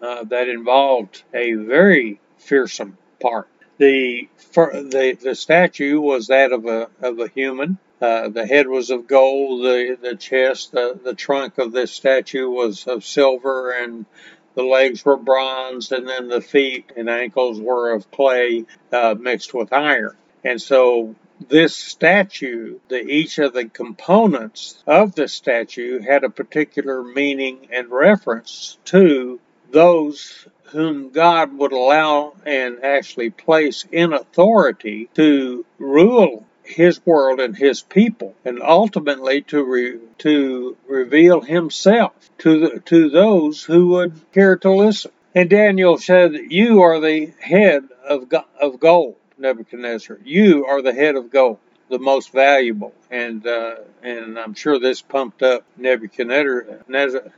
uh, 0.00 0.22
that 0.22 0.48
involved 0.48 1.24
a 1.34 1.54
very 1.54 2.20
fearsome 2.38 2.96
part. 3.20 3.48
The, 3.78 4.28
the, 4.54 5.18
the 5.20 5.34
statue 5.34 6.00
was 6.00 6.28
that 6.28 6.52
of 6.52 6.66
a, 6.66 6.88
of 7.02 7.18
a 7.18 7.26
human. 7.26 7.78
Uh, 8.00 8.28
the 8.28 8.46
head 8.46 8.68
was 8.68 8.90
of 8.90 9.08
gold, 9.08 9.64
the, 9.64 9.98
the 10.00 10.14
chest, 10.14 10.70
the, 10.70 10.96
the 11.02 11.14
trunk 11.14 11.58
of 11.58 11.72
this 11.72 11.90
statue 11.90 12.48
was 12.48 12.86
of 12.86 13.04
silver, 13.04 13.72
and 13.72 14.06
the 14.54 14.62
legs 14.62 15.04
were 15.04 15.16
bronze, 15.16 15.90
and 15.90 16.08
then 16.08 16.28
the 16.28 16.40
feet 16.40 16.92
and 16.96 17.10
ankles 17.10 17.60
were 17.60 17.90
of 17.90 18.08
clay 18.12 18.66
uh, 18.92 19.16
mixed 19.18 19.52
with 19.52 19.72
iron. 19.72 20.14
And 20.44 20.62
so 20.62 21.16
this 21.48 21.76
statue, 21.76 22.78
the, 22.88 23.00
each 23.00 23.38
of 23.38 23.52
the 23.52 23.66
components 23.66 24.82
of 24.86 25.14
the 25.14 25.28
statue 25.28 26.00
had 26.00 26.24
a 26.24 26.30
particular 26.30 27.02
meaning 27.02 27.68
and 27.72 27.90
reference 27.90 28.78
to 28.86 29.40
those 29.70 30.46
whom 30.64 31.10
God 31.10 31.56
would 31.58 31.72
allow 31.72 32.34
and 32.46 32.84
actually 32.84 33.30
place 33.30 33.84
in 33.90 34.12
authority 34.12 35.08
to 35.14 35.64
rule 35.78 36.46
his 36.62 37.04
world 37.04 37.40
and 37.40 37.56
his 37.56 37.82
people, 37.82 38.34
and 38.44 38.62
ultimately 38.62 39.42
to 39.42 39.64
re, 39.64 39.98
to 40.18 40.76
reveal 40.88 41.40
himself 41.40 42.12
to 42.38 42.60
the, 42.60 42.80
to 42.80 43.10
those 43.10 43.64
who 43.64 43.88
would 43.88 44.12
care 44.32 44.56
to 44.56 44.70
listen. 44.70 45.10
And 45.34 45.50
Daniel 45.50 45.98
said, 45.98 46.34
"You 46.34 46.82
are 46.82 47.00
the 47.00 47.32
head 47.40 47.88
of 48.04 48.32
of 48.60 48.80
gold, 48.80 49.16
Nebuchadnezzar. 49.40 50.18
You 50.24 50.66
are 50.66 50.82
the 50.82 50.92
head 50.92 51.16
of 51.16 51.30
gold." 51.30 51.58
the 51.90 51.98
most 51.98 52.32
valuable, 52.32 52.94
and 53.10 53.44
uh, 53.46 53.74
and 54.02 54.38
I'm 54.38 54.54
sure 54.54 54.78
this 54.78 55.02
pumped 55.02 55.42
up 55.42 55.64
Nebuchadnezzar, 55.76 56.80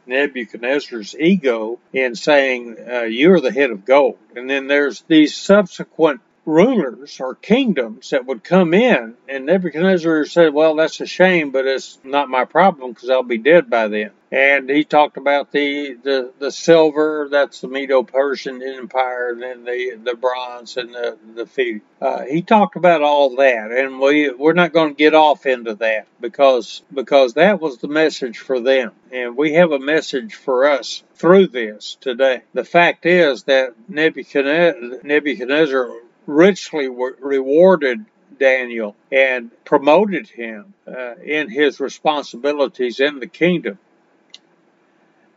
Nebuchadnezzar's 0.07 1.17
ego 1.19 1.81
in 1.93 2.15
saying 2.15 2.77
uh, 2.87 3.01
you're 3.01 3.41
the 3.41 3.51
head 3.51 3.71
of 3.71 3.85
gold. 3.85 4.19
And 4.37 4.49
then 4.49 4.69
there's 4.69 5.01
these 5.09 5.35
subsequent 5.35 6.21
rulers 6.45 7.21
or 7.21 7.35
kingdoms 7.35 8.11
that 8.11 8.27
would 8.27 8.43
come 8.43 8.75
in, 8.75 9.15
and 9.29 9.47
Nebuchadnezzar 9.47 10.25
said, 10.25 10.53
"Well, 10.53 10.75
that's 10.75 11.01
a 11.01 11.07
shame, 11.07 11.51
but 11.51 11.67
it's 11.67 11.99
not 12.03 12.29
my 12.29 12.45
problem 12.45 12.93
because 12.93 13.11
I'll 13.11 13.23
be 13.23 13.39
dead 13.39 13.71
by 13.71 13.89
then." 13.89 14.11
And 14.33 14.71
he 14.71 14.85
talked 14.85 15.19
about 15.19 15.53
the 15.53 15.95
the, 16.03 16.33
the 16.39 16.51
silver, 16.51 17.29
that's 17.31 17.61
the 17.61 17.69
Medo-Persian 17.69 18.63
Empire, 18.63 19.31
and 19.31 19.43
then 19.43 19.65
the 19.65 19.99
the 20.03 20.17
bronze 20.17 20.77
and 20.77 20.93
the 20.95 21.19
the. 21.35 21.81
Uh, 22.01 22.25
he 22.25 22.43
talked 22.43 22.75
about 22.75 23.03
all 23.03 23.37
that, 23.37 23.71
and 23.71 24.01
we 24.01 24.31
we're 24.31 24.53
not 24.55 24.73
going 24.73 24.95
to 24.95 24.99
get 24.99 25.15
off 25.15 25.47
into 25.47 25.75
that 25.77 26.07
because 26.21 26.83
because 26.93 27.35
that 27.35 27.61
was 27.61 27.79
the 27.79 27.89
message 27.89 28.39
for 28.39 28.59
them, 28.59 28.93
and 29.13 29.37
we 29.37 29.53
have 29.53 29.71
a 29.71 29.79
message 29.79 30.35
for 30.35 30.67
us 30.67 31.05
through 31.15 31.47
this 31.47 31.97
today. 32.01 32.43
The 32.53 32.65
fact 32.65 33.07
is 33.07 33.45
that 33.45 33.75
Nebuchadnezzar, 33.89 35.03
Nebuchadnezzar 35.05 35.91
richly 36.27 36.89
rewarded 36.89 38.05
Daniel 38.39 38.97
and 39.11 39.51
promoted 39.65 40.29
him 40.29 40.75
uh, 40.87 41.15
in 41.17 41.49
his 41.49 41.81
responsibilities 41.81 43.01
in 43.01 43.21
the 43.21 43.27
kingdom. 43.27 43.79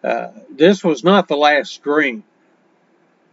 Uh, 0.04 0.30
this 0.50 0.84
was 0.84 1.04
not 1.04 1.28
the 1.28 1.38
last 1.38 1.82
dream. 1.84 2.24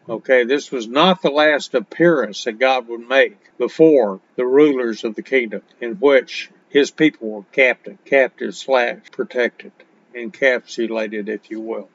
Okay, 0.09 0.45
this 0.45 0.73
was 0.73 0.89
not 0.89 1.23
the 1.23 1.31
last 1.31 1.75
appearance 1.75 2.45
that 2.45 2.59
God 2.59 2.89
would 2.89 3.09
make 3.09 3.39
before 3.57 4.21
the 4.37 4.47
rulers 4.47 5.05
of 5.05 5.15
the 5.15 5.23
kingdom, 5.23 5.63
in 5.81 5.95
which 5.95 6.51
his 6.71 6.91
people 6.91 7.31
were 7.31 7.45
captive, 7.53 7.99
captive 8.05 8.57
slash 8.57 8.99
protected, 9.13 9.73
encapsulated, 10.15 11.29
if 11.29 11.51
you 11.51 11.61
will. 11.61 11.89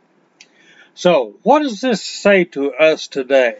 So, 0.94 1.36
what 1.44 1.64
does 1.64 1.82
this 1.82 2.04
say 2.04 2.46
to 2.46 2.74
us 2.74 3.08
today? 3.08 3.58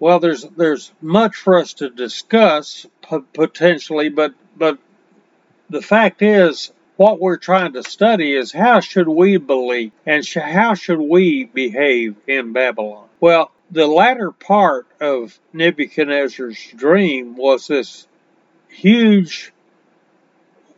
Well, 0.00 0.20
there's 0.20 0.44
there's 0.56 0.92
much 1.00 1.36
for 1.36 1.58
us 1.58 1.74
to 1.74 1.90
discuss 1.90 2.86
potentially, 3.32 4.08
but 4.08 4.34
but 4.56 4.78
the 5.70 5.82
fact 5.82 6.22
is, 6.22 6.72
what 6.96 7.20
we're 7.20 7.36
trying 7.36 7.72
to 7.74 7.82
study 7.82 8.34
is 8.34 8.52
how 8.52 8.80
should 8.80 9.08
we 9.08 9.36
believe 9.36 9.92
and 10.06 10.24
sh- 10.24 10.38
how 10.38 10.74
should 10.74 11.00
we 11.00 11.44
behave 11.44 12.16
in 12.26 12.52
Babylon. 12.52 13.08
Well, 13.20 13.50
the 13.70 13.86
latter 13.86 14.30
part 14.30 14.86
of 15.00 15.38
Nebuchadnezzar's 15.52 16.58
dream 16.74 17.36
was 17.36 17.66
this 17.66 18.06
huge, 18.68 19.52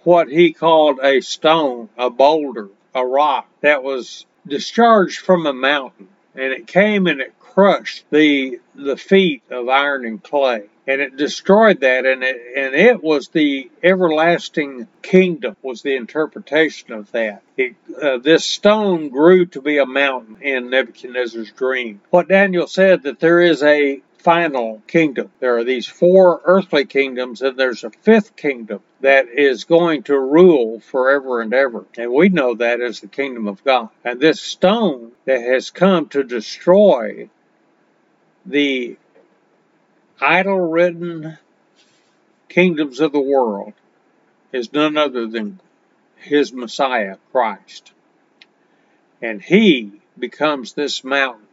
what 0.04 0.28
he 0.28 0.52
called 0.52 1.00
a 1.02 1.20
stone, 1.20 1.88
a 1.96 2.10
boulder, 2.10 2.68
a 2.94 3.04
rock 3.06 3.48
that 3.60 3.82
was 3.82 4.26
discharged 4.46 5.20
from 5.20 5.46
a 5.46 5.52
mountain, 5.52 6.08
and 6.34 6.52
it 6.52 6.66
came 6.66 7.06
and 7.06 7.20
it 7.20 7.38
crushed 7.50 8.04
the 8.10 8.60
the 8.74 8.96
feet 8.96 9.42
of 9.50 9.68
iron 9.68 10.04
and 10.04 10.22
clay 10.22 10.62
and 10.86 11.00
it 11.00 11.16
destroyed 11.16 11.80
that 11.80 12.06
and 12.06 12.22
it 12.22 12.40
and 12.56 12.74
it 12.74 13.02
was 13.02 13.28
the 13.28 13.70
everlasting 13.82 14.86
kingdom 15.02 15.56
was 15.62 15.82
the 15.82 15.96
interpretation 15.96 16.92
of 16.92 17.10
that 17.10 17.42
it, 17.56 17.74
uh, 18.00 18.18
this 18.18 18.44
stone 18.44 19.08
grew 19.08 19.44
to 19.44 19.60
be 19.60 19.78
a 19.78 19.86
mountain 19.86 20.36
in 20.40 20.70
nebuchadnezzar's 20.70 21.50
dream 21.52 22.00
what 22.10 22.28
daniel 22.28 22.68
said 22.68 23.02
that 23.02 23.18
there 23.18 23.40
is 23.40 23.62
a 23.62 24.00
final 24.20 24.82
kingdom. 24.86 25.30
There 25.40 25.56
are 25.56 25.64
these 25.64 25.86
four 25.86 26.42
earthly 26.44 26.84
kingdoms, 26.84 27.40
and 27.42 27.56
there's 27.56 27.84
a 27.84 27.90
fifth 27.90 28.36
kingdom 28.36 28.80
that 29.00 29.28
is 29.28 29.64
going 29.64 30.02
to 30.04 30.18
rule 30.18 30.80
forever 30.80 31.40
and 31.40 31.54
ever. 31.54 31.86
And 31.96 32.12
we 32.12 32.28
know 32.28 32.54
that 32.54 32.80
as 32.80 33.00
the 33.00 33.06
kingdom 33.06 33.48
of 33.48 33.64
God. 33.64 33.88
And 34.04 34.20
this 34.20 34.40
stone 34.40 35.12
that 35.24 35.40
has 35.40 35.70
come 35.70 36.08
to 36.08 36.22
destroy 36.22 37.30
the 38.46 38.96
idol 40.20 40.70
ridden 40.70 41.38
kingdoms 42.48 43.00
of 43.00 43.12
the 43.12 43.20
world 43.20 43.72
is 44.52 44.72
none 44.72 44.96
other 44.96 45.26
than 45.26 45.60
his 46.16 46.52
Messiah, 46.52 47.16
Christ. 47.32 47.92
And 49.22 49.40
he 49.40 49.92
becomes 50.18 50.72
this 50.72 51.04
mountain 51.04 51.46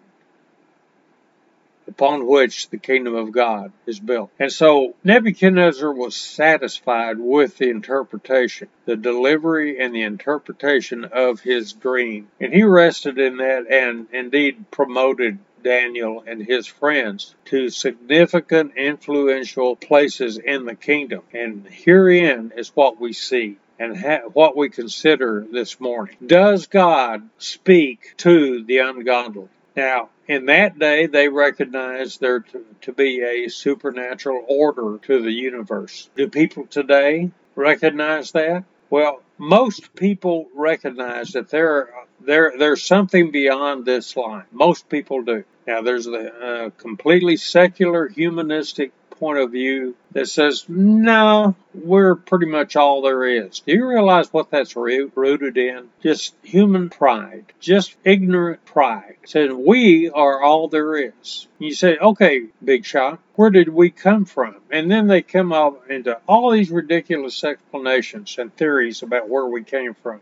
upon 1.88 2.28
which 2.28 2.70
the 2.70 2.78
kingdom 2.78 3.16
of 3.16 3.32
God 3.32 3.72
is 3.86 4.00
built. 4.00 4.30
And 4.40 4.52
so 4.52 4.96
Nebuchadnezzar 5.04 5.92
was 5.92 6.16
satisfied 6.16 7.18
with 7.18 7.58
the 7.58 7.70
interpretation, 7.70 8.68
the 8.86 8.98
delivery 8.98 9.80
and 9.80 9.96
the 9.96 10.04
interpretation 10.04 11.06
of 11.06 11.40
his 11.40 11.74
dream. 11.74 12.28
And 12.42 12.54
he 12.54 12.64
rested 12.64 13.18
in 13.18 13.38
that 13.38 13.72
and 13.72 14.08
indeed 14.12 14.70
promoted 14.70 15.40
Daniel 15.68 16.24
and 16.26 16.42
his 16.42 16.66
friends 16.66 17.36
to 17.44 17.70
significant 17.70 18.78
influential 18.78 19.76
places 19.76 20.38
in 20.38 20.64
the 20.64 20.76
kingdom. 20.76 21.24
And 21.34 21.68
herein 21.70 22.54
is 22.56 22.70
what 22.70 23.02
we 23.02 23.12
see 23.12 23.58
and 23.78 23.98
ha- 23.98 24.30
what 24.32 24.56
we 24.56 24.70
consider 24.70 25.46
this 25.52 25.78
morning. 25.82 26.16
Does 26.26 26.68
God 26.68 27.30
speak 27.38 28.16
to 28.18 28.64
the 28.64 28.78
ungodly? 28.78 29.50
Now, 29.76 30.10
in 30.26 30.46
that 30.46 30.80
day, 30.80 31.08
they 31.08 31.28
recognized 31.28 32.22
there 32.22 32.40
to, 32.40 32.66
to, 32.84 32.94
be 32.94 33.22
a 33.22 33.50
supernatural 33.50 34.46
order 34.48 35.00
to 35.04 35.22
the 35.22 35.32
universe. 35.32 36.10
Do 36.16 36.30
people 36.30 36.66
today 36.66 37.32
recognize 37.56 38.32
that? 38.32 38.64
Well, 38.90 39.22
most 39.38 39.96
people 39.96 40.50
recognize 40.56 41.32
that 41.32 41.50
there, 41.50 41.90
there, 42.22 42.54
there's 42.58 42.84
something 42.84 43.32
beyond 43.32 43.86
this 43.86 44.16
line. 44.16 44.46
Most 44.52 44.90
people 44.90 45.24
do. 45.24 45.44
Now, 45.68 45.82
there's 45.82 46.06
the 46.06 46.34
uh, 46.34 46.70
completely 46.78 47.38
secular, 47.38 48.08
humanistic 48.08 48.92
point 49.20 49.40
of 49.40 49.52
view 49.52 49.96
that 50.12 50.28
says, 50.28 50.66
no, 50.68 51.56
we're 51.74 52.16
pretty 52.16 52.46
much 52.46 52.76
all 52.76 53.02
there 53.02 53.26
is. 53.26 53.60
Do 53.60 53.74
you 53.74 53.88
realize 53.88 54.32
what 54.32 54.50
that's 54.52 54.76
rooted 54.76 55.58
in? 55.58 55.90
Just 56.02 56.36
human 56.44 56.90
pride, 56.90 57.46
just 57.60 57.96
ignorant 58.04 58.64
pride, 58.66 59.18
saying 59.26 59.66
we 59.66 60.10
are 60.10 60.42
all 60.42 60.68
there 60.68 60.96
is. 60.96 61.48
You 61.60 61.74
say, 61.74 61.98
okay, 61.98 62.46
big 62.64 62.86
shot, 62.86 63.20
where 63.36 63.50
did 63.50 63.70
we 63.70 63.90
come 63.90 64.26
from? 64.26 64.56
And 64.72 64.90
then 64.90 65.08
they 65.08 65.22
come 65.22 65.54
up 65.54 65.90
into 65.90 66.20
all 66.28 66.52
these 66.52 66.72
ridiculous 66.72 67.44
explanations 67.44 68.38
and 68.38 68.56
theories 68.56 69.04
about 69.04 69.30
where 69.30 69.48
we 69.48 69.64
came 69.64 69.94
from. 69.94 70.22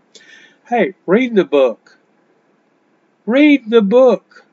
Hey, 0.67 0.95
read 1.05 1.35
the 1.35 1.45
book. 1.45 1.97
Read 3.25 3.69
the 3.69 3.81
book. 3.81 4.44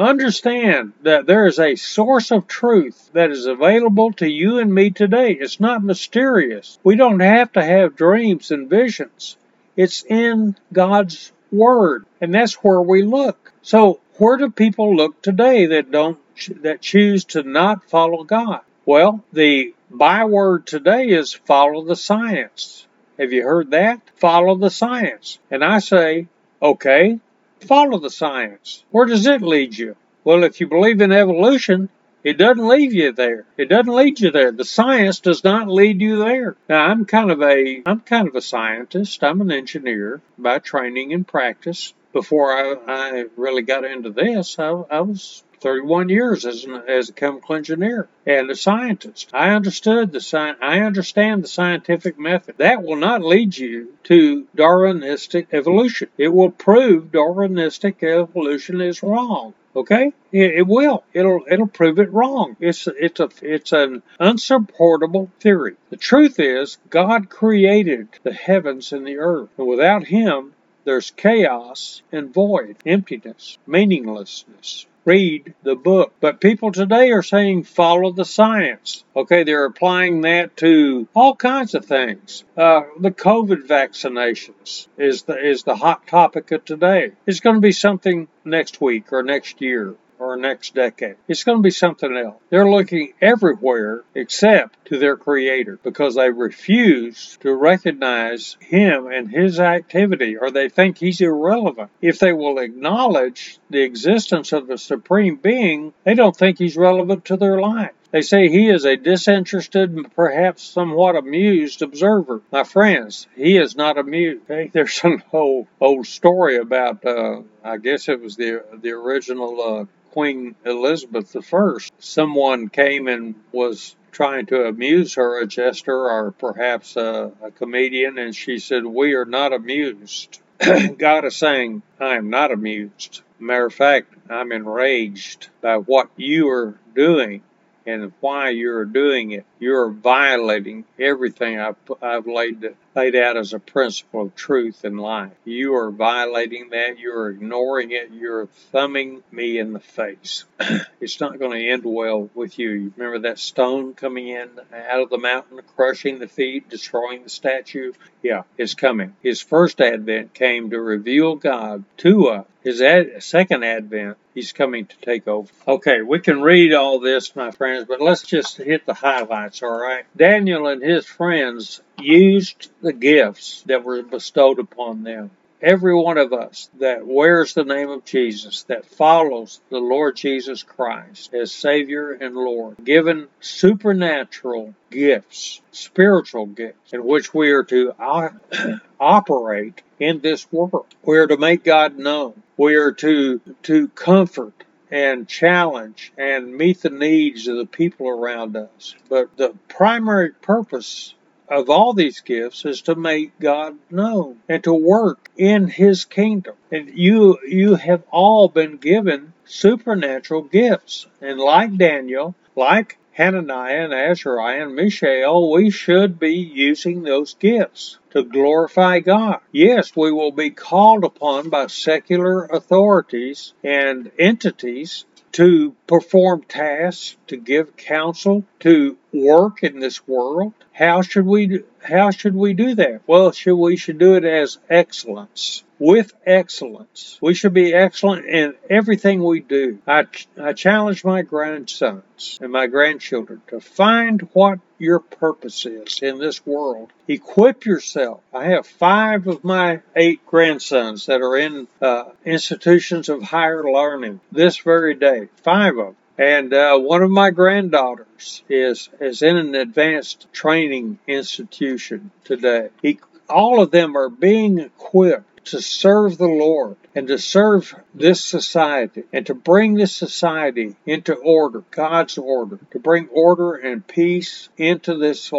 Understand 0.00 0.94
that 1.02 1.26
there 1.26 1.46
is 1.46 1.58
a 1.58 1.76
source 1.76 2.30
of 2.30 2.46
truth 2.46 3.10
that 3.12 3.30
is 3.30 3.44
available 3.44 4.10
to 4.14 4.26
you 4.26 4.58
and 4.58 4.74
me 4.74 4.88
today. 4.88 5.32
It's 5.32 5.60
not 5.60 5.84
mysterious. 5.84 6.78
We 6.82 6.96
don't 6.96 7.20
have 7.20 7.52
to 7.52 7.62
have 7.62 7.96
dreams 7.96 8.50
and 8.50 8.70
visions. 8.70 9.36
It's 9.76 10.02
in 10.02 10.56
God's 10.72 11.32
Word, 11.52 12.06
and 12.18 12.34
that's 12.34 12.54
where 12.64 12.80
we 12.80 13.02
look. 13.02 13.52
So, 13.60 14.00
where 14.16 14.38
do 14.38 14.48
people 14.48 14.96
look 14.96 15.20
today 15.20 15.66
that 15.66 15.90
don't 15.90 16.18
that 16.62 16.80
choose 16.80 17.26
to 17.26 17.42
not 17.42 17.84
follow 17.90 18.24
God? 18.24 18.62
Well, 18.86 19.22
the 19.34 19.74
byword 19.90 20.66
today 20.66 21.08
is 21.08 21.34
follow 21.34 21.84
the 21.84 21.96
science. 21.96 22.86
Have 23.18 23.34
you 23.34 23.42
heard 23.42 23.72
that? 23.72 24.00
Follow 24.14 24.54
the 24.54 24.70
science. 24.70 25.38
And 25.50 25.62
I 25.62 25.80
say, 25.80 26.26
okay, 26.62 27.18
follow 27.64 27.98
the 27.98 28.10
science. 28.10 28.84
Where 28.90 29.06
does 29.06 29.26
it 29.26 29.42
lead 29.42 29.76
you? 29.76 29.96
Well, 30.24 30.44
if 30.44 30.60
you 30.60 30.66
believe 30.66 31.00
in 31.00 31.12
evolution, 31.12 31.88
it 32.22 32.36
doesn't 32.36 32.68
lead 32.68 32.92
you 32.92 33.12
there. 33.12 33.46
It 33.56 33.70
doesn't 33.70 33.94
lead 33.94 34.20
you 34.20 34.30
there. 34.30 34.52
The 34.52 34.64
science 34.64 35.20
does 35.20 35.42
not 35.42 35.68
lead 35.68 36.02
you 36.02 36.18
there. 36.18 36.56
Now, 36.68 36.86
I'm 36.86 37.06
kind 37.06 37.30
of 37.30 37.40
a 37.40 37.82
I'm 37.86 38.00
kind 38.00 38.28
of 38.28 38.34
a 38.34 38.42
scientist. 38.42 39.24
I'm 39.24 39.40
an 39.40 39.50
engineer 39.50 40.20
by 40.36 40.58
training 40.58 41.12
and 41.12 41.26
practice. 41.26 41.94
Before 42.12 42.52
I, 42.52 42.74
I 42.86 43.24
really 43.36 43.62
got 43.62 43.84
into 43.84 44.10
this, 44.10 44.58
I, 44.58 44.68
I 44.68 45.00
was 45.00 45.44
31 45.60 46.08
years 46.08 46.46
as, 46.46 46.66
as 46.88 47.10
a 47.10 47.12
chemical 47.12 47.54
engineer 47.54 48.08
and 48.26 48.50
a 48.50 48.54
scientist. 48.54 49.30
I 49.34 49.50
understood 49.50 50.10
the 50.10 50.20
sci- 50.20 50.56
I 50.60 50.80
understand 50.80 51.44
the 51.44 51.48
scientific 51.48 52.18
method. 52.18 52.56
That 52.58 52.82
will 52.82 52.96
not 52.96 53.22
lead 53.22 53.56
you 53.56 53.94
to 54.04 54.46
Darwinistic 54.56 55.48
evolution. 55.52 56.08
It 56.16 56.28
will 56.28 56.50
prove 56.50 57.12
Darwinistic 57.12 58.02
evolution 58.02 58.80
is 58.80 59.02
wrong. 59.02 59.54
Okay, 59.76 60.12
it, 60.32 60.54
it, 60.56 60.66
will. 60.66 61.04
It'll 61.12 61.44
it'll 61.48 61.68
prove 61.68 62.00
it 62.00 62.12
wrong. 62.12 62.56
It's 62.58 62.88
it's 62.88 63.20
a 63.20 63.28
it's 63.42 63.72
an 63.72 64.02
unsupportable 64.18 65.30
theory. 65.38 65.76
The 65.90 65.96
truth 65.96 66.40
is, 66.40 66.78
God 66.88 67.30
created 67.30 68.08
the 68.24 68.32
heavens 68.32 68.92
and 68.92 69.06
the 69.06 69.18
earth, 69.18 69.50
and 69.58 69.68
without 69.68 70.04
Him, 70.04 70.54
there's 70.84 71.12
chaos 71.12 72.02
and 72.10 72.34
void, 72.34 72.78
emptiness, 72.84 73.58
meaninglessness. 73.64 74.86
Read 75.04 75.54
the 75.62 75.76
book. 75.76 76.12
But 76.20 76.40
people 76.40 76.72
today 76.72 77.10
are 77.10 77.22
saying 77.22 77.64
follow 77.64 78.12
the 78.12 78.24
science. 78.24 79.04
Okay, 79.16 79.44
they're 79.44 79.64
applying 79.64 80.20
that 80.22 80.56
to 80.58 81.08
all 81.14 81.34
kinds 81.34 81.74
of 81.74 81.86
things. 81.86 82.44
Uh, 82.56 82.82
the 82.98 83.10
COVID 83.10 83.66
vaccinations 83.66 84.88
is 84.98 85.22
the 85.22 85.38
is 85.38 85.62
the 85.62 85.76
hot 85.76 86.06
topic 86.06 86.52
of 86.52 86.64
today. 86.64 87.12
It's 87.26 87.40
going 87.40 87.56
to 87.56 87.60
be 87.60 87.72
something 87.72 88.28
next 88.44 88.80
week 88.80 89.12
or 89.12 89.22
next 89.22 89.60
year 89.60 89.94
or 90.20 90.36
next 90.36 90.74
decade. 90.74 91.16
It's 91.28 91.44
going 91.44 91.58
to 91.58 91.62
be 91.62 91.70
something 91.70 92.16
else. 92.16 92.40
They're 92.50 92.70
looking 92.70 93.12
everywhere 93.20 94.02
except 94.14 94.86
to 94.86 94.98
their 94.98 95.16
creator 95.16 95.78
because 95.82 96.14
they 96.14 96.30
refuse 96.30 97.36
to 97.40 97.54
recognize 97.54 98.56
him 98.60 99.06
and 99.06 99.30
his 99.30 99.60
activity 99.60 100.36
or 100.36 100.50
they 100.50 100.68
think 100.68 100.98
he's 100.98 101.20
irrelevant. 101.20 101.90
If 102.00 102.18
they 102.18 102.32
will 102.32 102.58
acknowledge 102.58 103.58
the 103.70 103.82
existence 103.82 104.52
of 104.52 104.66
the 104.66 104.78
supreme 104.78 105.36
being, 105.36 105.92
they 106.04 106.14
don't 106.14 106.36
think 106.36 106.58
he's 106.58 106.76
relevant 106.76 107.26
to 107.26 107.36
their 107.36 107.60
life. 107.60 107.92
They 108.10 108.22
say 108.22 108.48
he 108.48 108.68
is 108.68 108.84
a 108.84 108.96
disinterested, 108.96 110.14
perhaps 110.16 110.64
somewhat 110.64 111.14
amused 111.14 111.80
observer. 111.82 112.42
My 112.50 112.64
friends, 112.64 113.28
he 113.36 113.56
is 113.56 113.76
not 113.76 113.98
amused. 113.98 114.42
Okay? 114.50 114.68
There's 114.72 115.00
an 115.04 115.22
old 115.32 115.68
old 115.80 116.06
story 116.06 116.56
about, 116.56 117.04
uh, 117.04 117.42
I 117.62 117.76
guess 117.76 118.08
it 118.08 118.20
was 118.20 118.34
the 118.36 118.64
the 118.82 118.90
original 118.90 119.60
uh, 119.62 119.84
Queen 120.12 120.54
Elizabeth 120.64 121.36
I. 121.36 121.78
Someone 121.98 122.68
came 122.68 123.08
and 123.08 123.34
was 123.52 123.94
trying 124.12 124.46
to 124.46 124.64
amuse 124.64 125.14
her, 125.14 125.40
a 125.40 125.46
jester 125.46 125.96
or 125.96 126.32
perhaps 126.32 126.96
a, 126.96 127.32
a 127.42 127.50
comedian, 127.50 128.18
and 128.18 128.34
she 128.34 128.58
said, 128.58 128.84
We 128.84 129.14
are 129.14 129.24
not 129.24 129.52
amused. 129.52 130.40
God 130.98 131.24
is 131.24 131.36
saying, 131.36 131.82
I 131.98 132.16
am 132.16 132.30
not 132.30 132.52
amused. 132.52 133.22
Matter 133.38 133.66
of 133.66 133.74
fact, 133.74 134.12
I'm 134.28 134.52
enraged 134.52 135.48
by 135.62 135.76
what 135.76 136.10
you 136.16 136.50
are 136.50 136.78
doing 136.94 137.42
and 137.86 138.12
why 138.20 138.50
you're 138.50 138.84
doing 138.84 139.30
it. 139.30 139.46
You're 139.58 139.90
violating 139.90 140.84
everything 140.98 141.58
I've, 141.58 141.76
I've 142.02 142.26
laid, 142.26 142.74
laid 142.94 143.14
out 143.14 143.36
as 143.36 143.52
a 143.52 143.58
principle 143.58 144.22
of 144.22 144.34
truth 144.34 144.84
in 144.84 144.96
life. 144.96 145.32
You 145.44 145.76
are 145.76 145.90
violating 145.90 146.70
that. 146.70 146.98
You're 146.98 147.30
ignoring 147.30 147.92
it. 147.92 148.10
You're 148.12 148.46
thumbing 148.46 149.22
me 149.30 149.58
in 149.58 149.72
the 149.72 149.80
face. 149.80 150.44
it's 151.00 151.20
not 151.20 151.38
going 151.38 151.58
to 151.58 151.68
end 151.68 151.84
well 151.84 152.30
with 152.34 152.58
you. 152.58 152.70
You 152.70 152.92
remember 152.96 153.28
that 153.28 153.38
stone 153.38 153.94
coming 153.94 154.28
in 154.28 154.48
out 154.72 155.02
of 155.02 155.10
the 155.10 155.18
mountain, 155.18 155.60
crushing 155.76 156.18
the 156.18 156.28
feet, 156.28 156.68
destroying 156.68 157.22
the 157.22 157.30
statue? 157.30 157.92
Yeah, 158.22 158.42
it's 158.58 158.74
coming. 158.74 159.14
His 159.22 159.40
first 159.40 159.80
advent 159.80 160.34
came 160.34 160.70
to 160.70 160.80
reveal 160.80 161.36
God 161.36 161.84
to 161.98 162.28
us. 162.28 162.46
His 162.62 162.82
ad- 162.82 163.22
second 163.22 163.64
advent, 163.64 164.18
he's 164.34 164.52
coming 164.52 164.84
to 164.84 164.96
take 164.98 165.26
over. 165.26 165.50
Okay, 165.66 166.02
we 166.02 166.18
can 166.18 166.42
read 166.42 166.74
all 166.74 167.00
this, 167.00 167.34
my 167.34 167.50
friends, 167.52 167.86
but 167.88 168.02
let's 168.02 168.22
just 168.22 168.58
hit 168.58 168.84
the 168.84 168.92
highlights, 168.92 169.62
all 169.62 169.80
right? 169.80 170.04
Daniel 170.14 170.66
and 170.66 170.82
his 170.82 171.06
friends 171.06 171.80
used 172.02 172.70
the 172.82 172.92
gifts 172.92 173.62
that 173.66 173.84
were 173.84 174.02
bestowed 174.02 174.58
upon 174.58 175.02
them. 175.02 175.30
Every 175.62 175.94
one 175.94 176.16
of 176.16 176.32
us 176.32 176.70
that 176.78 177.06
wears 177.06 177.52
the 177.52 177.64
name 177.64 177.90
of 177.90 178.06
Jesus, 178.06 178.62
that 178.64 178.86
follows 178.86 179.60
the 179.68 179.78
Lord 179.78 180.16
Jesus 180.16 180.62
Christ 180.62 181.34
as 181.34 181.52
Savior 181.52 182.12
and 182.12 182.34
Lord, 182.34 182.76
given 182.82 183.28
supernatural 183.40 184.74
gifts, 184.90 185.60
spiritual 185.70 186.46
gifts, 186.46 186.94
in 186.94 187.04
which 187.04 187.34
we 187.34 187.50
are 187.50 187.64
to 187.64 187.92
operate 189.00 189.82
in 189.98 190.20
this 190.20 190.50
world. 190.50 190.86
We 191.04 191.18
are 191.18 191.26
to 191.26 191.36
make 191.36 191.62
God 191.62 191.98
known. 191.98 192.42
We 192.56 192.76
are 192.76 192.92
to, 192.92 193.40
to 193.64 193.88
comfort 193.88 194.54
and 194.90 195.28
challenge 195.28 196.12
and 196.16 196.56
meet 196.56 196.80
the 196.80 196.90
needs 196.90 197.46
of 197.48 197.56
the 197.58 197.66
people 197.66 198.08
around 198.08 198.56
us. 198.56 198.94
But 199.08 199.36
the 199.36 199.54
primary 199.68 200.30
purpose 200.30 201.14
of 201.50 201.68
all 201.68 201.92
these 201.92 202.20
gifts 202.20 202.64
is 202.64 202.82
to 202.82 202.94
make 202.94 203.38
God 203.40 203.76
known 203.90 204.38
and 204.48 204.62
to 204.64 204.72
work 204.72 205.28
in 205.36 205.66
his 205.66 206.04
kingdom. 206.04 206.54
And 206.70 206.96
you 206.96 207.38
you 207.46 207.74
have 207.74 208.04
all 208.10 208.48
been 208.48 208.76
given 208.76 209.32
supernatural 209.44 210.42
gifts. 210.42 211.06
And 211.20 211.40
like 211.40 211.76
Daniel, 211.76 212.36
like 212.54 212.98
Hananiah 213.12 213.84
and 213.84 213.92
Azariah 213.92 214.62
and 214.62 214.76
Mishael, 214.76 215.50
we 215.50 215.70
should 215.70 216.18
be 216.18 216.36
using 216.36 217.02
those 217.02 217.34
gifts 217.34 217.98
to 218.10 218.22
glorify 218.22 219.00
God. 219.00 219.40
Yes, 219.50 219.94
we 219.96 220.12
will 220.12 220.32
be 220.32 220.50
called 220.50 221.04
upon 221.04 221.50
by 221.50 221.66
secular 221.66 222.44
authorities 222.44 223.52
and 223.64 224.10
entities 224.18 225.04
to 225.32 225.74
perform 225.86 226.42
tasks, 226.42 227.16
to 227.26 227.36
give 227.36 227.76
counsel, 227.76 228.44
to 228.60 228.96
work 229.12 229.62
in 229.62 229.80
this 229.80 230.06
world. 230.06 230.52
How 230.72 231.02
should 231.02 231.26
we 231.26 231.62
how 231.82 232.10
should 232.10 232.34
we 232.34 232.54
do 232.54 232.74
that? 232.74 233.02
Well, 233.06 233.32
should 233.32 233.56
we 233.56 233.76
should 233.76 233.98
do 233.98 234.14
it 234.14 234.24
as 234.24 234.58
excellence. 234.68 235.64
With 235.78 236.12
excellence. 236.26 237.18
We 237.22 237.32
should 237.32 237.54
be 237.54 237.72
excellent 237.72 238.26
in 238.26 238.54
everything 238.68 239.24
we 239.24 239.40
do. 239.40 239.78
I, 239.86 240.06
I 240.38 240.52
challenge 240.52 241.06
my 241.06 241.22
grandsons 241.22 242.38
and 242.42 242.52
my 242.52 242.66
grandchildren 242.66 243.40
to 243.46 243.60
find 243.60 244.28
what 244.34 244.58
your 244.78 244.98
purpose 244.98 245.64
is 245.64 246.00
in 246.02 246.18
this 246.18 246.44
world. 246.44 246.92
Equip 247.08 247.64
yourself. 247.64 248.20
I 248.32 248.48
have 248.48 248.66
five 248.66 249.26
of 249.26 249.42
my 249.42 249.80
eight 249.96 250.26
grandsons 250.26 251.06
that 251.06 251.22
are 251.22 251.36
in 251.36 251.66
uh, 251.80 252.10
institutions 252.26 253.08
of 253.08 253.22
higher 253.22 253.64
learning 253.64 254.20
this 254.30 254.58
very 254.58 254.94
day. 254.94 255.28
Five 255.42 255.78
of 255.78 255.86
them. 255.86 255.96
And 256.18 256.52
uh, 256.52 256.78
one 256.78 257.02
of 257.02 257.10
my 257.10 257.30
granddaughters 257.30 258.42
is 258.48 258.90
is 259.00 259.22
in 259.22 259.36
an 259.36 259.54
advanced 259.54 260.26
training 260.32 260.98
institution 261.06 262.10
today. 262.24 262.68
He, 262.82 263.00
all 263.28 263.62
of 263.62 263.70
them 263.70 263.96
are 263.96 264.10
being 264.10 264.58
equipped 264.58 265.29
to 265.44 265.60
serve 265.60 266.18
the 266.18 266.28
Lord 266.28 266.76
and 266.94 267.08
to 267.08 267.18
serve 267.18 267.74
this 267.94 268.24
society 268.24 269.04
and 269.12 269.26
to 269.26 269.34
bring 269.34 269.74
this 269.74 269.94
society 269.94 270.76
into 270.86 271.14
order, 271.14 271.62
God's 271.70 272.18
order, 272.18 272.58
to 272.72 272.78
bring 272.78 273.08
order 273.08 273.54
and 273.54 273.86
peace 273.86 274.48
into 274.56 274.96
this 274.96 275.32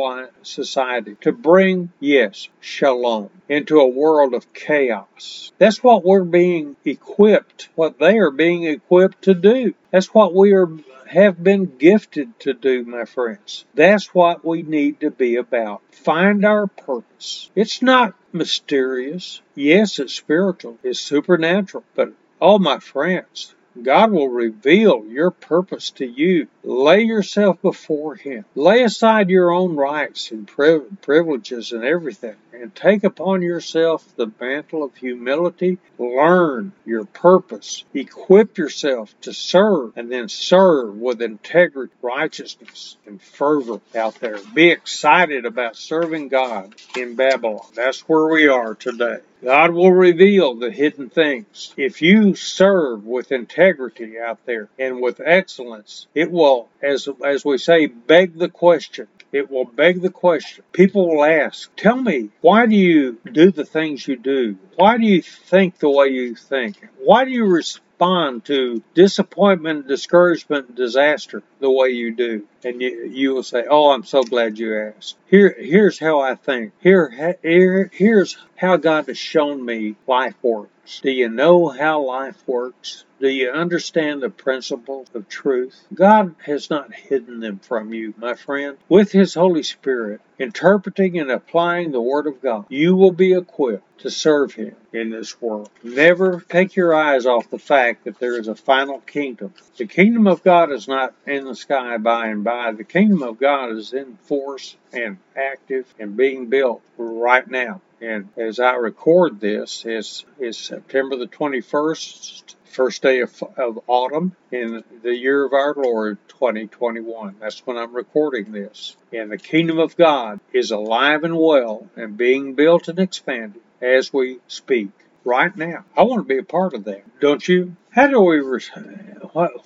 society, 0.43 1.15
to 1.21 1.31
bring, 1.31 1.91
yes, 1.99 2.49
shalom 2.59 3.29
into 3.47 3.79
a 3.79 3.87
world 3.87 4.33
of 4.33 4.53
chaos. 4.53 5.51
That's 5.57 5.83
what 5.83 6.03
we're 6.03 6.23
being 6.23 6.75
equipped, 6.85 7.69
what 7.75 7.99
they 7.99 8.17
are 8.17 8.31
being 8.31 8.63
equipped 8.63 9.23
to 9.23 9.33
do. 9.33 9.73
That's 9.91 10.13
what 10.13 10.33
we 10.33 10.53
are 10.53 10.69
have 11.11 11.43
been 11.43 11.65
gifted 11.77 12.39
to 12.39 12.53
do, 12.53 12.85
my 12.85 13.03
friends. 13.03 13.65
That's 13.73 14.15
what 14.15 14.45
we 14.45 14.61
need 14.61 15.01
to 15.01 15.11
be 15.11 15.35
about. 15.35 15.81
Find 15.91 16.45
our 16.45 16.67
purpose. 16.67 17.51
It's 17.53 17.81
not 17.81 18.13
mysterious. 18.34 19.41
Yes, 19.56 20.00
it's 20.00 20.13
spiritual. 20.13 20.78
It's 20.84 21.00
supernatural. 21.00 21.84
But, 21.96 22.13
oh, 22.39 22.60
my 22.60 22.80
friends, 22.80 23.56
God 23.81 24.12
will 24.12 24.29
reveal 24.29 25.05
your 25.05 25.31
purpose 25.31 25.91
to 25.91 26.05
you. 26.05 26.47
Lay 26.63 27.01
yourself 27.01 27.62
before 27.62 28.15
Him. 28.15 28.45
Lay 28.55 28.84
aside 28.84 29.29
your 29.29 29.51
own 29.51 29.75
rights 29.75 30.31
and 30.31 30.47
privileges 30.47 31.71
and 31.71 31.84
everything 31.84 32.36
and 32.53 32.73
take 32.75 33.03
upon 33.03 33.41
yourself 33.41 34.05
the 34.15 34.31
mantle 34.39 34.84
of 34.84 34.95
humility. 34.95 35.79
Learn 35.97 36.73
your 36.86 37.05
purpose. 37.05 37.84
Equip 37.93 38.57
yourself 38.57 39.13
to 39.21 39.34
serve 39.34 39.97
and 39.97 40.12
then 40.12 40.29
serve 40.29 40.95
with 40.97 41.21
integrity, 41.21 41.93
righteousness, 42.01 42.97
and 43.05 43.21
fervor 43.21 43.81
out 43.95 44.15
there. 44.15 44.38
Be 44.53 44.69
excited 44.69 45.45
about 45.45 45.75
serving 45.75 46.27
God 46.27 46.75
in 46.95 47.15
Babylon. 47.15 47.65
That's 47.73 48.01
where 48.01 48.27
we 48.27 48.47
are 48.47 48.75
today. 48.75 49.19
God 49.43 49.71
will 49.71 49.91
reveal 49.91 50.56
the 50.56 50.71
hidden 50.71 51.10
things. 51.10 51.73
If 51.75 52.01
you 52.01 52.36
serve 52.36 53.06
with 53.06 53.32
integrity 53.32 54.19
out 54.19 54.39
there 54.45 54.69
and 54.77 55.01
with 55.01 55.19
excellence, 55.23 56.08
it 56.13 56.32
will, 56.32 56.69
as, 56.82 57.08
as 57.25 57.43
we 57.43 57.58
say, 57.58 57.88
beg 57.88 58.38
the 58.38 58.49
question. 58.49 59.08
It 59.32 59.49
will 59.49 59.65
beg 59.65 60.01
the 60.01 60.12
question. 60.12 60.63
People 60.73 61.08
will 61.08 61.23
ask, 61.23 61.73
tell 61.75 61.95
me, 61.95 62.30
why 62.41 62.65
do 62.65 62.75
you 62.75 63.17
do 63.32 63.51
the 63.51 63.65
things 63.65 64.08
you 64.08 64.17
do? 64.17 64.58
Why 64.75 64.97
do 64.97 65.06
you 65.06 65.21
think 65.21 65.80
the 65.80 65.89
way 65.89 66.08
you 66.08 66.36
think? 66.36 66.88
Why 66.99 67.25
do 67.25 67.32
you 67.32 67.45
respond 67.45 67.90
respond 68.01 68.43
to 68.45 68.81
disappointment, 68.95 69.87
discouragement, 69.87 70.73
disaster 70.75 71.43
the 71.59 71.69
way 71.69 71.89
you 71.89 72.15
do. 72.15 72.47
And 72.63 72.81
you, 72.81 73.05
you 73.11 73.35
will 73.35 73.43
say, 73.43 73.65
Oh, 73.69 73.91
I'm 73.91 74.03
so 74.03 74.23
glad 74.23 74.57
you 74.57 74.75
asked. 74.75 75.17
Here, 75.27 75.55
here's 75.57 75.99
how 75.99 76.19
I 76.19 76.33
think. 76.33 76.73
Here, 76.81 77.37
here, 77.43 77.91
here's 77.93 78.37
how 78.55 78.77
God 78.77 79.05
has 79.05 79.19
shown 79.19 79.63
me 79.63 79.95
life 80.07 80.33
works. 80.41 80.70
Do 81.04 81.12
you 81.12 81.30
know 81.30 81.67
how 81.70 82.02
life 82.02 82.41
works? 82.48 83.06
Do 83.20 83.30
you 83.30 83.52
understand 83.52 84.22
the 84.24 84.32
principles 84.32 85.08
of 85.13 85.30
truth? 85.30 85.86
God 85.94 86.36
has 86.44 86.72
not 86.72 86.91
hidden 86.91 87.39
them 87.39 87.60
from 87.60 87.94
you, 87.94 88.15
my 88.17 88.34
friend. 88.34 88.78
With 88.89 89.12
His 89.12 89.36
Holy 89.36 89.62
Spirit, 89.62 90.22
interpreting 90.39 91.20
and 91.20 91.30
applying 91.30 91.91
the 91.91 92.02
Word 92.02 92.26
of 92.26 92.41
God, 92.41 92.65
you 92.70 92.96
will 92.96 93.12
be 93.12 93.34
equipped 93.34 94.00
to 94.00 94.10
serve 94.10 94.56
Him 94.56 94.76
in 94.91 95.12
this 95.12 95.39
world. 95.39 95.70
Never 95.84 96.41
take 96.50 96.76
your 96.76 96.96
eyes 96.96 97.28
off 97.28 97.52
the 97.52 97.60
fact 97.60 98.06
that 98.06 98.17
there 98.17 98.39
is 98.39 98.48
a 98.48 98.56
final 98.56 99.02
kingdom. 99.02 99.54
The 99.78 99.86
kingdom 99.86 100.26
of 100.26 100.41
God 100.41 100.72
is 100.72 100.88
not 100.88 101.13
in 101.28 101.46
the 101.46 101.56
sky 101.56 101.98
by 101.98 102.30
and 102.30 102.44
by. 102.44 102.72
The 102.72 102.84
kingdom 102.84 103.22
of 103.22 103.39
God 103.39 103.72
is 103.72 103.94
in 103.94 104.17
force 104.24 104.76
and 104.91 105.17
active 105.36 105.94
and 106.00 106.17
being 106.17 106.48
built 106.48 106.82
right 106.98 107.48
now. 107.48 107.82
And 108.01 108.29
as 108.35 108.59
I 108.59 108.73
record 108.75 109.39
this, 109.39 109.83
it's, 109.85 110.25
is 110.39 110.57
September 110.57 111.15
the 111.15 111.27
21st, 111.27 112.55
first 112.65 113.03
day 113.03 113.21
of, 113.21 113.43
of 113.57 113.79
autumn 113.85 114.35
in 114.51 114.83
the 115.03 115.15
year 115.15 115.45
of 115.45 115.53
our 115.53 115.75
Lord 115.75 116.17
2021. 116.27 117.35
That's 117.39 117.59
when 117.59 117.77
I'm 117.77 117.95
recording 117.95 118.51
this. 118.51 118.97
And 119.13 119.31
the 119.31 119.37
kingdom 119.37 119.77
of 119.77 119.95
God 119.95 120.39
is 120.51 120.71
alive 120.71 121.23
and 121.23 121.37
well 121.37 121.87
and 121.95 122.17
being 122.17 122.55
built 122.55 122.87
and 122.87 122.97
expanded 122.97 123.61
as 123.81 124.11
we 124.11 124.39
speak 124.47 124.89
right 125.23 125.55
now. 125.55 125.85
I 125.95 126.01
want 126.01 126.27
to 126.27 126.33
be 126.33 126.39
a 126.39 126.43
part 126.43 126.73
of 126.73 126.85
that, 126.85 127.03
don't 127.19 127.47
you? 127.47 127.75
How 127.91 128.07
do 128.07 128.21
we 128.21 128.39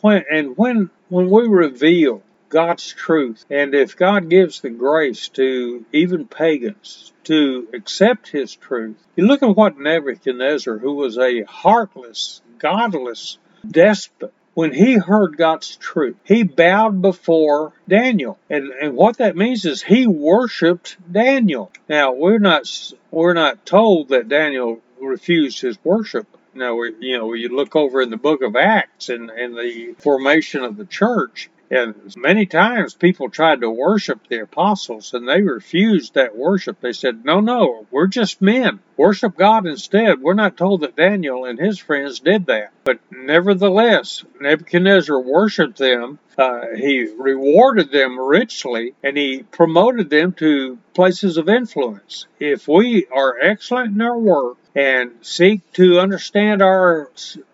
when 0.01 0.23
and 0.31 0.57
when 0.57 0.89
when 1.09 1.29
we 1.29 1.47
reveal 1.47 2.21
God's 2.49 2.88
truth 2.88 3.45
and 3.49 3.73
if 3.73 3.95
God 3.95 4.29
gives 4.29 4.62
the 4.62 4.69
grace 4.69 5.29
to 5.29 5.86
even 5.91 6.27
pagans 6.27 7.13
to 7.25 7.67
accept 7.73 8.29
his 8.29 8.55
truth. 8.55 8.97
You 9.15 9.25
look 9.25 9.43
at 9.43 9.55
what 9.55 9.77
Nebuchadnezzar, 9.77 10.77
who 10.77 10.93
was 10.93 11.17
a 11.17 11.43
heartless, 11.43 12.41
godless 12.60 13.38
despot, 13.67 14.34
when 14.55 14.73
he 14.73 14.93
heard 14.93 15.38
God's 15.38 15.75
truth, 15.75 16.15
he 16.23 16.43
bowed 16.43 17.01
before 17.01 17.73
Daniel. 17.88 18.39
And, 18.49 18.71
and 18.71 18.95
what 18.95 19.17
that 19.17 19.36
means 19.36 19.65
is 19.65 19.84
he 19.84 20.08
worshiped 20.08 20.97
Daniel. 21.12 21.71
Now, 21.89 22.13
we're 22.13 22.39
not, 22.39 22.63
we're 23.12 23.34
not 23.34 23.65
told 23.65 24.10
that 24.10 24.29
Daniel 24.29 24.81
refused 25.01 25.60
his 25.60 25.77
worship. 25.84 26.25
Now, 26.53 26.81
you 26.84 27.17
know, 27.17 27.34
you 27.34 27.49
look 27.49 27.75
over 27.75 28.01
in 28.01 28.10
the 28.10 28.17
book 28.17 28.41
of 28.41 28.55
Acts 28.55 29.10
and, 29.10 29.29
and 29.29 29.55
the 29.58 29.93
formation 29.99 30.63
of 30.63 30.77
the 30.77 30.86
church, 30.86 31.49
and 31.71 32.15
many 32.15 32.45
times 32.45 32.93
people 32.93 33.30
tried 33.30 33.62
to 33.62 33.69
worship 33.69 34.28
the 34.28 34.39
apostles 34.39 35.13
and 35.13 35.28
they 35.28 35.41
refused 35.41 36.13
that 36.13 36.36
worship. 36.36 36.80
They 36.80 36.93
said, 36.93 37.25
No, 37.25 37.39
no, 37.39 37.88
we're 37.91 38.08
just 38.08 38.41
men. 38.41 38.80
Worship 38.97 39.36
God 39.36 39.65
instead. 39.65 40.21
We're 40.21 40.34
not 40.34 40.58
told 40.58 40.82
that 40.82 40.95
Daniel 40.95 41.45
and 41.45 41.60
his 41.60 41.80
friends 41.80 42.19
did 42.19 42.45
that. 42.45 42.71
But 42.84 42.99
nevertheless, 43.12 44.23
Nebuchadnezzar 44.39 45.19
worshiped 45.19 45.78
them. 45.78 46.19
Uh, 46.38 46.67
he 46.75 47.08
rewarded 47.17 47.91
them 47.91 48.19
richly 48.19 48.93
and 49.04 49.17
he 49.17 49.43
promoted 49.43 50.10
them 50.10 50.34
to 50.34 50.78
places 50.93 51.38
of 51.38 51.49
influence. 51.49 52.28
If 52.39 52.67
we 52.67 53.08
are 53.08 53.39
excellent 53.41 53.95
in 53.95 54.01
our 54.01 54.17
work 54.17 54.58
and 54.75 55.12
seek 55.21 55.71
to 55.73 55.99
understand 55.99 56.62
our, 56.62 57.10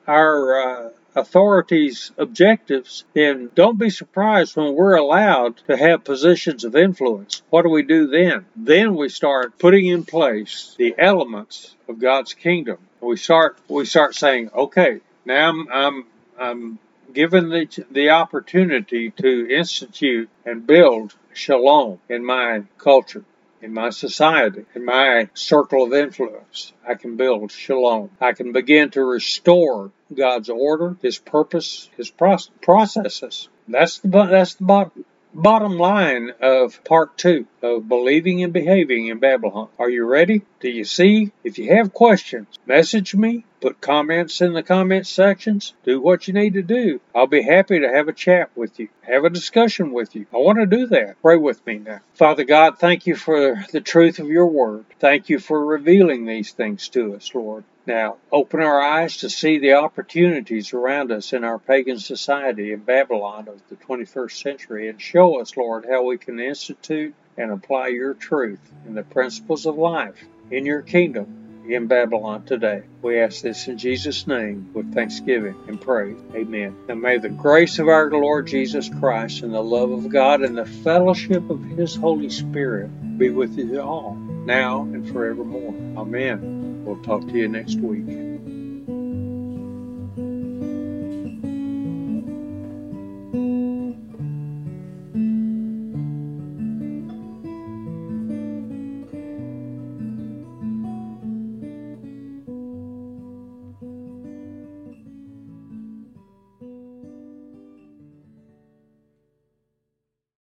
our, 0.08 0.60
uh, 0.60 0.89
authorities' 1.15 2.12
objectives, 2.17 3.04
then 3.13 3.50
don't 3.56 3.78
be 3.78 3.89
surprised 3.89 4.56
when 4.56 4.74
we're 4.74 4.95
allowed 4.95 5.58
to 5.67 5.78
have 5.78 6.04
positions 6.04 6.63
of 6.63 6.76
influence. 6.76 7.41
What 7.50 7.63
do 7.63 7.69
we 7.69 7.84
do 7.84 8.08
then? 8.08 8.45
Then 8.56 8.95
we 8.95 9.10
start 9.10 9.58
putting 9.60 9.88
in 9.88 10.04
place 10.06 10.76
the 10.78 10.95
elements 10.97 11.76
of 11.88 12.00
God's 12.00 12.34
kingdom. 12.34 12.78
We 13.02 13.17
start 13.17 13.58
we 13.67 13.86
start 13.86 14.15
saying, 14.15 14.52
okay, 14.54 15.02
now 15.26 15.50
I'm 15.50 15.71
I'm, 15.71 16.06
I'm 16.39 16.80
given 17.13 17.50
the 17.50 17.86
the 17.91 18.10
opportunity 18.12 19.12
to 19.12 19.50
institute 19.50 20.30
and 20.45 20.65
build 20.65 21.15
shalom 21.34 22.00
in 22.10 22.24
my 22.26 22.63
culture 22.78 23.26
in 23.62 23.74
my 23.74 23.89
society, 23.89 24.65
in 24.76 24.86
my 24.86 25.30
circle 25.34 25.86
of 25.86 25.93
influence. 25.93 26.74
I 26.88 26.95
can 26.95 27.15
build 27.15 27.52
shalom. 27.52 28.10
I 28.19 28.34
can 28.34 28.52
begin 28.52 28.89
to 28.91 29.04
restore 29.04 29.91
God's 30.13 30.50
order, 30.50 30.97
His 31.02 31.17
purpose, 31.17 31.89
His 31.97 32.12
processes. 32.12 33.50
That's 33.67 34.00
the 34.00 34.26
that's 34.26 34.56
the 34.56 34.65
bottom 34.65 35.06
bottom 35.34 35.78
line 35.78 36.32
of 36.41 36.84
part 36.84 37.17
two 37.17 37.47
of 37.62 37.88
believing 37.88 38.43
and 38.43 38.54
behaving 38.54 39.08
in 39.08 39.19
Babylon. 39.19 39.69
Are 39.78 39.89
you 39.89 40.06
ready? 40.06 40.43
Do 40.60 40.69
you 40.69 40.84
see? 40.84 41.32
If 41.43 41.58
you 41.58 41.74
have 41.76 41.93
questions, 41.93 42.47
message 42.65 43.15
me, 43.15 43.45
put 43.62 43.82
comments 43.82 44.41
in 44.41 44.54
the 44.54 44.63
comment 44.63 45.08
sections, 45.08 45.74
do 45.84 46.02
what 46.02 46.28
you 46.28 46.34
need 46.34 46.56
to 46.56 46.63
do. 46.63 47.00
I'll 47.13 47.28
be 47.28 47.43
happy 47.43 47.80
to 47.80 47.89
have 47.89 48.08
a 48.08 48.13
chat 48.13 48.50
with 48.56 48.80
you, 48.80 48.89
have 49.02 49.26
a 49.26 49.30
discussion 49.30 49.91
with 49.91 50.15
you. 50.15 50.26
I 50.34 50.38
want 50.38 50.60
to 50.60 50.65
do 50.65 50.88
that. 50.88 51.21
Pray 51.21 51.38
with 51.38 51.65
me 51.65 51.80
now. 51.80 52.00
Father 52.15 52.43
God, 52.43 52.80
thank 52.80 53.06
you 53.06 53.15
for 53.15 53.63
the 53.71 53.82
truth 53.82 54.19
of 54.19 54.28
your 54.28 54.47
word. 54.47 54.86
Thank 55.00 55.30
you 55.30 55.39
for 55.39 55.63
revealing 55.63 56.26
these 56.26 56.52
things 56.52 56.89
to 56.89 57.15
us, 57.15 57.34
Lord. 57.34 57.63
Now, 57.86 58.17
open 58.32 58.62
our 58.62 58.80
eyes 58.80 59.17
to 59.17 59.30
see 59.30 59.58
the 59.58 59.74
opportunities 59.74 60.71
around 60.71 61.12
us 61.12 61.34
in 61.34 61.43
our 61.43 61.58
pagan 61.58 61.97
society 61.97 62.74
in 62.74 62.82
Babylon 62.82 63.47
of 63.47 63.60
the 63.69 63.76
21st 63.76 64.39
century 64.39 64.88
and 64.88 65.02
show 65.02 65.41
us, 65.41 65.58
Lord, 65.58 65.88
how 65.89 66.04
we 66.04 66.19
can 66.19 66.39
institute 66.39 67.15
and 67.37 67.51
apply 67.51 67.87
your 67.87 68.13
truth 68.13 68.59
and 68.85 68.95
the 68.95 69.03
principles 69.03 69.65
of 69.65 69.77
life 69.77 70.23
in 70.49 70.65
your 70.65 70.81
kingdom 70.81 71.41
in 71.67 71.87
Babylon 71.87 72.43
today. 72.45 72.83
We 73.01 73.19
ask 73.19 73.41
this 73.41 73.67
in 73.67 73.77
Jesus' 73.77 74.27
name 74.27 74.71
with 74.73 74.93
thanksgiving 74.93 75.55
and 75.67 75.79
praise. 75.79 76.17
Amen. 76.35 76.75
And 76.89 77.01
may 77.01 77.17
the 77.17 77.29
grace 77.29 77.79
of 77.79 77.87
our 77.87 78.09
Lord 78.09 78.47
Jesus 78.47 78.89
Christ 78.99 79.43
and 79.43 79.53
the 79.53 79.61
love 79.61 79.91
of 79.91 80.09
God 80.09 80.41
and 80.41 80.57
the 80.57 80.65
fellowship 80.65 81.49
of 81.49 81.63
His 81.63 81.95
Holy 81.95 82.29
Spirit 82.29 82.89
be 83.17 83.29
with 83.29 83.57
you 83.57 83.79
all, 83.79 84.15
now 84.15 84.81
and 84.81 85.07
forevermore. 85.11 85.73
Amen. 85.97 86.83
We'll 86.85 87.01
talk 87.03 87.27
to 87.27 87.37
you 87.37 87.47
next 87.47 87.75
week. 87.75 88.20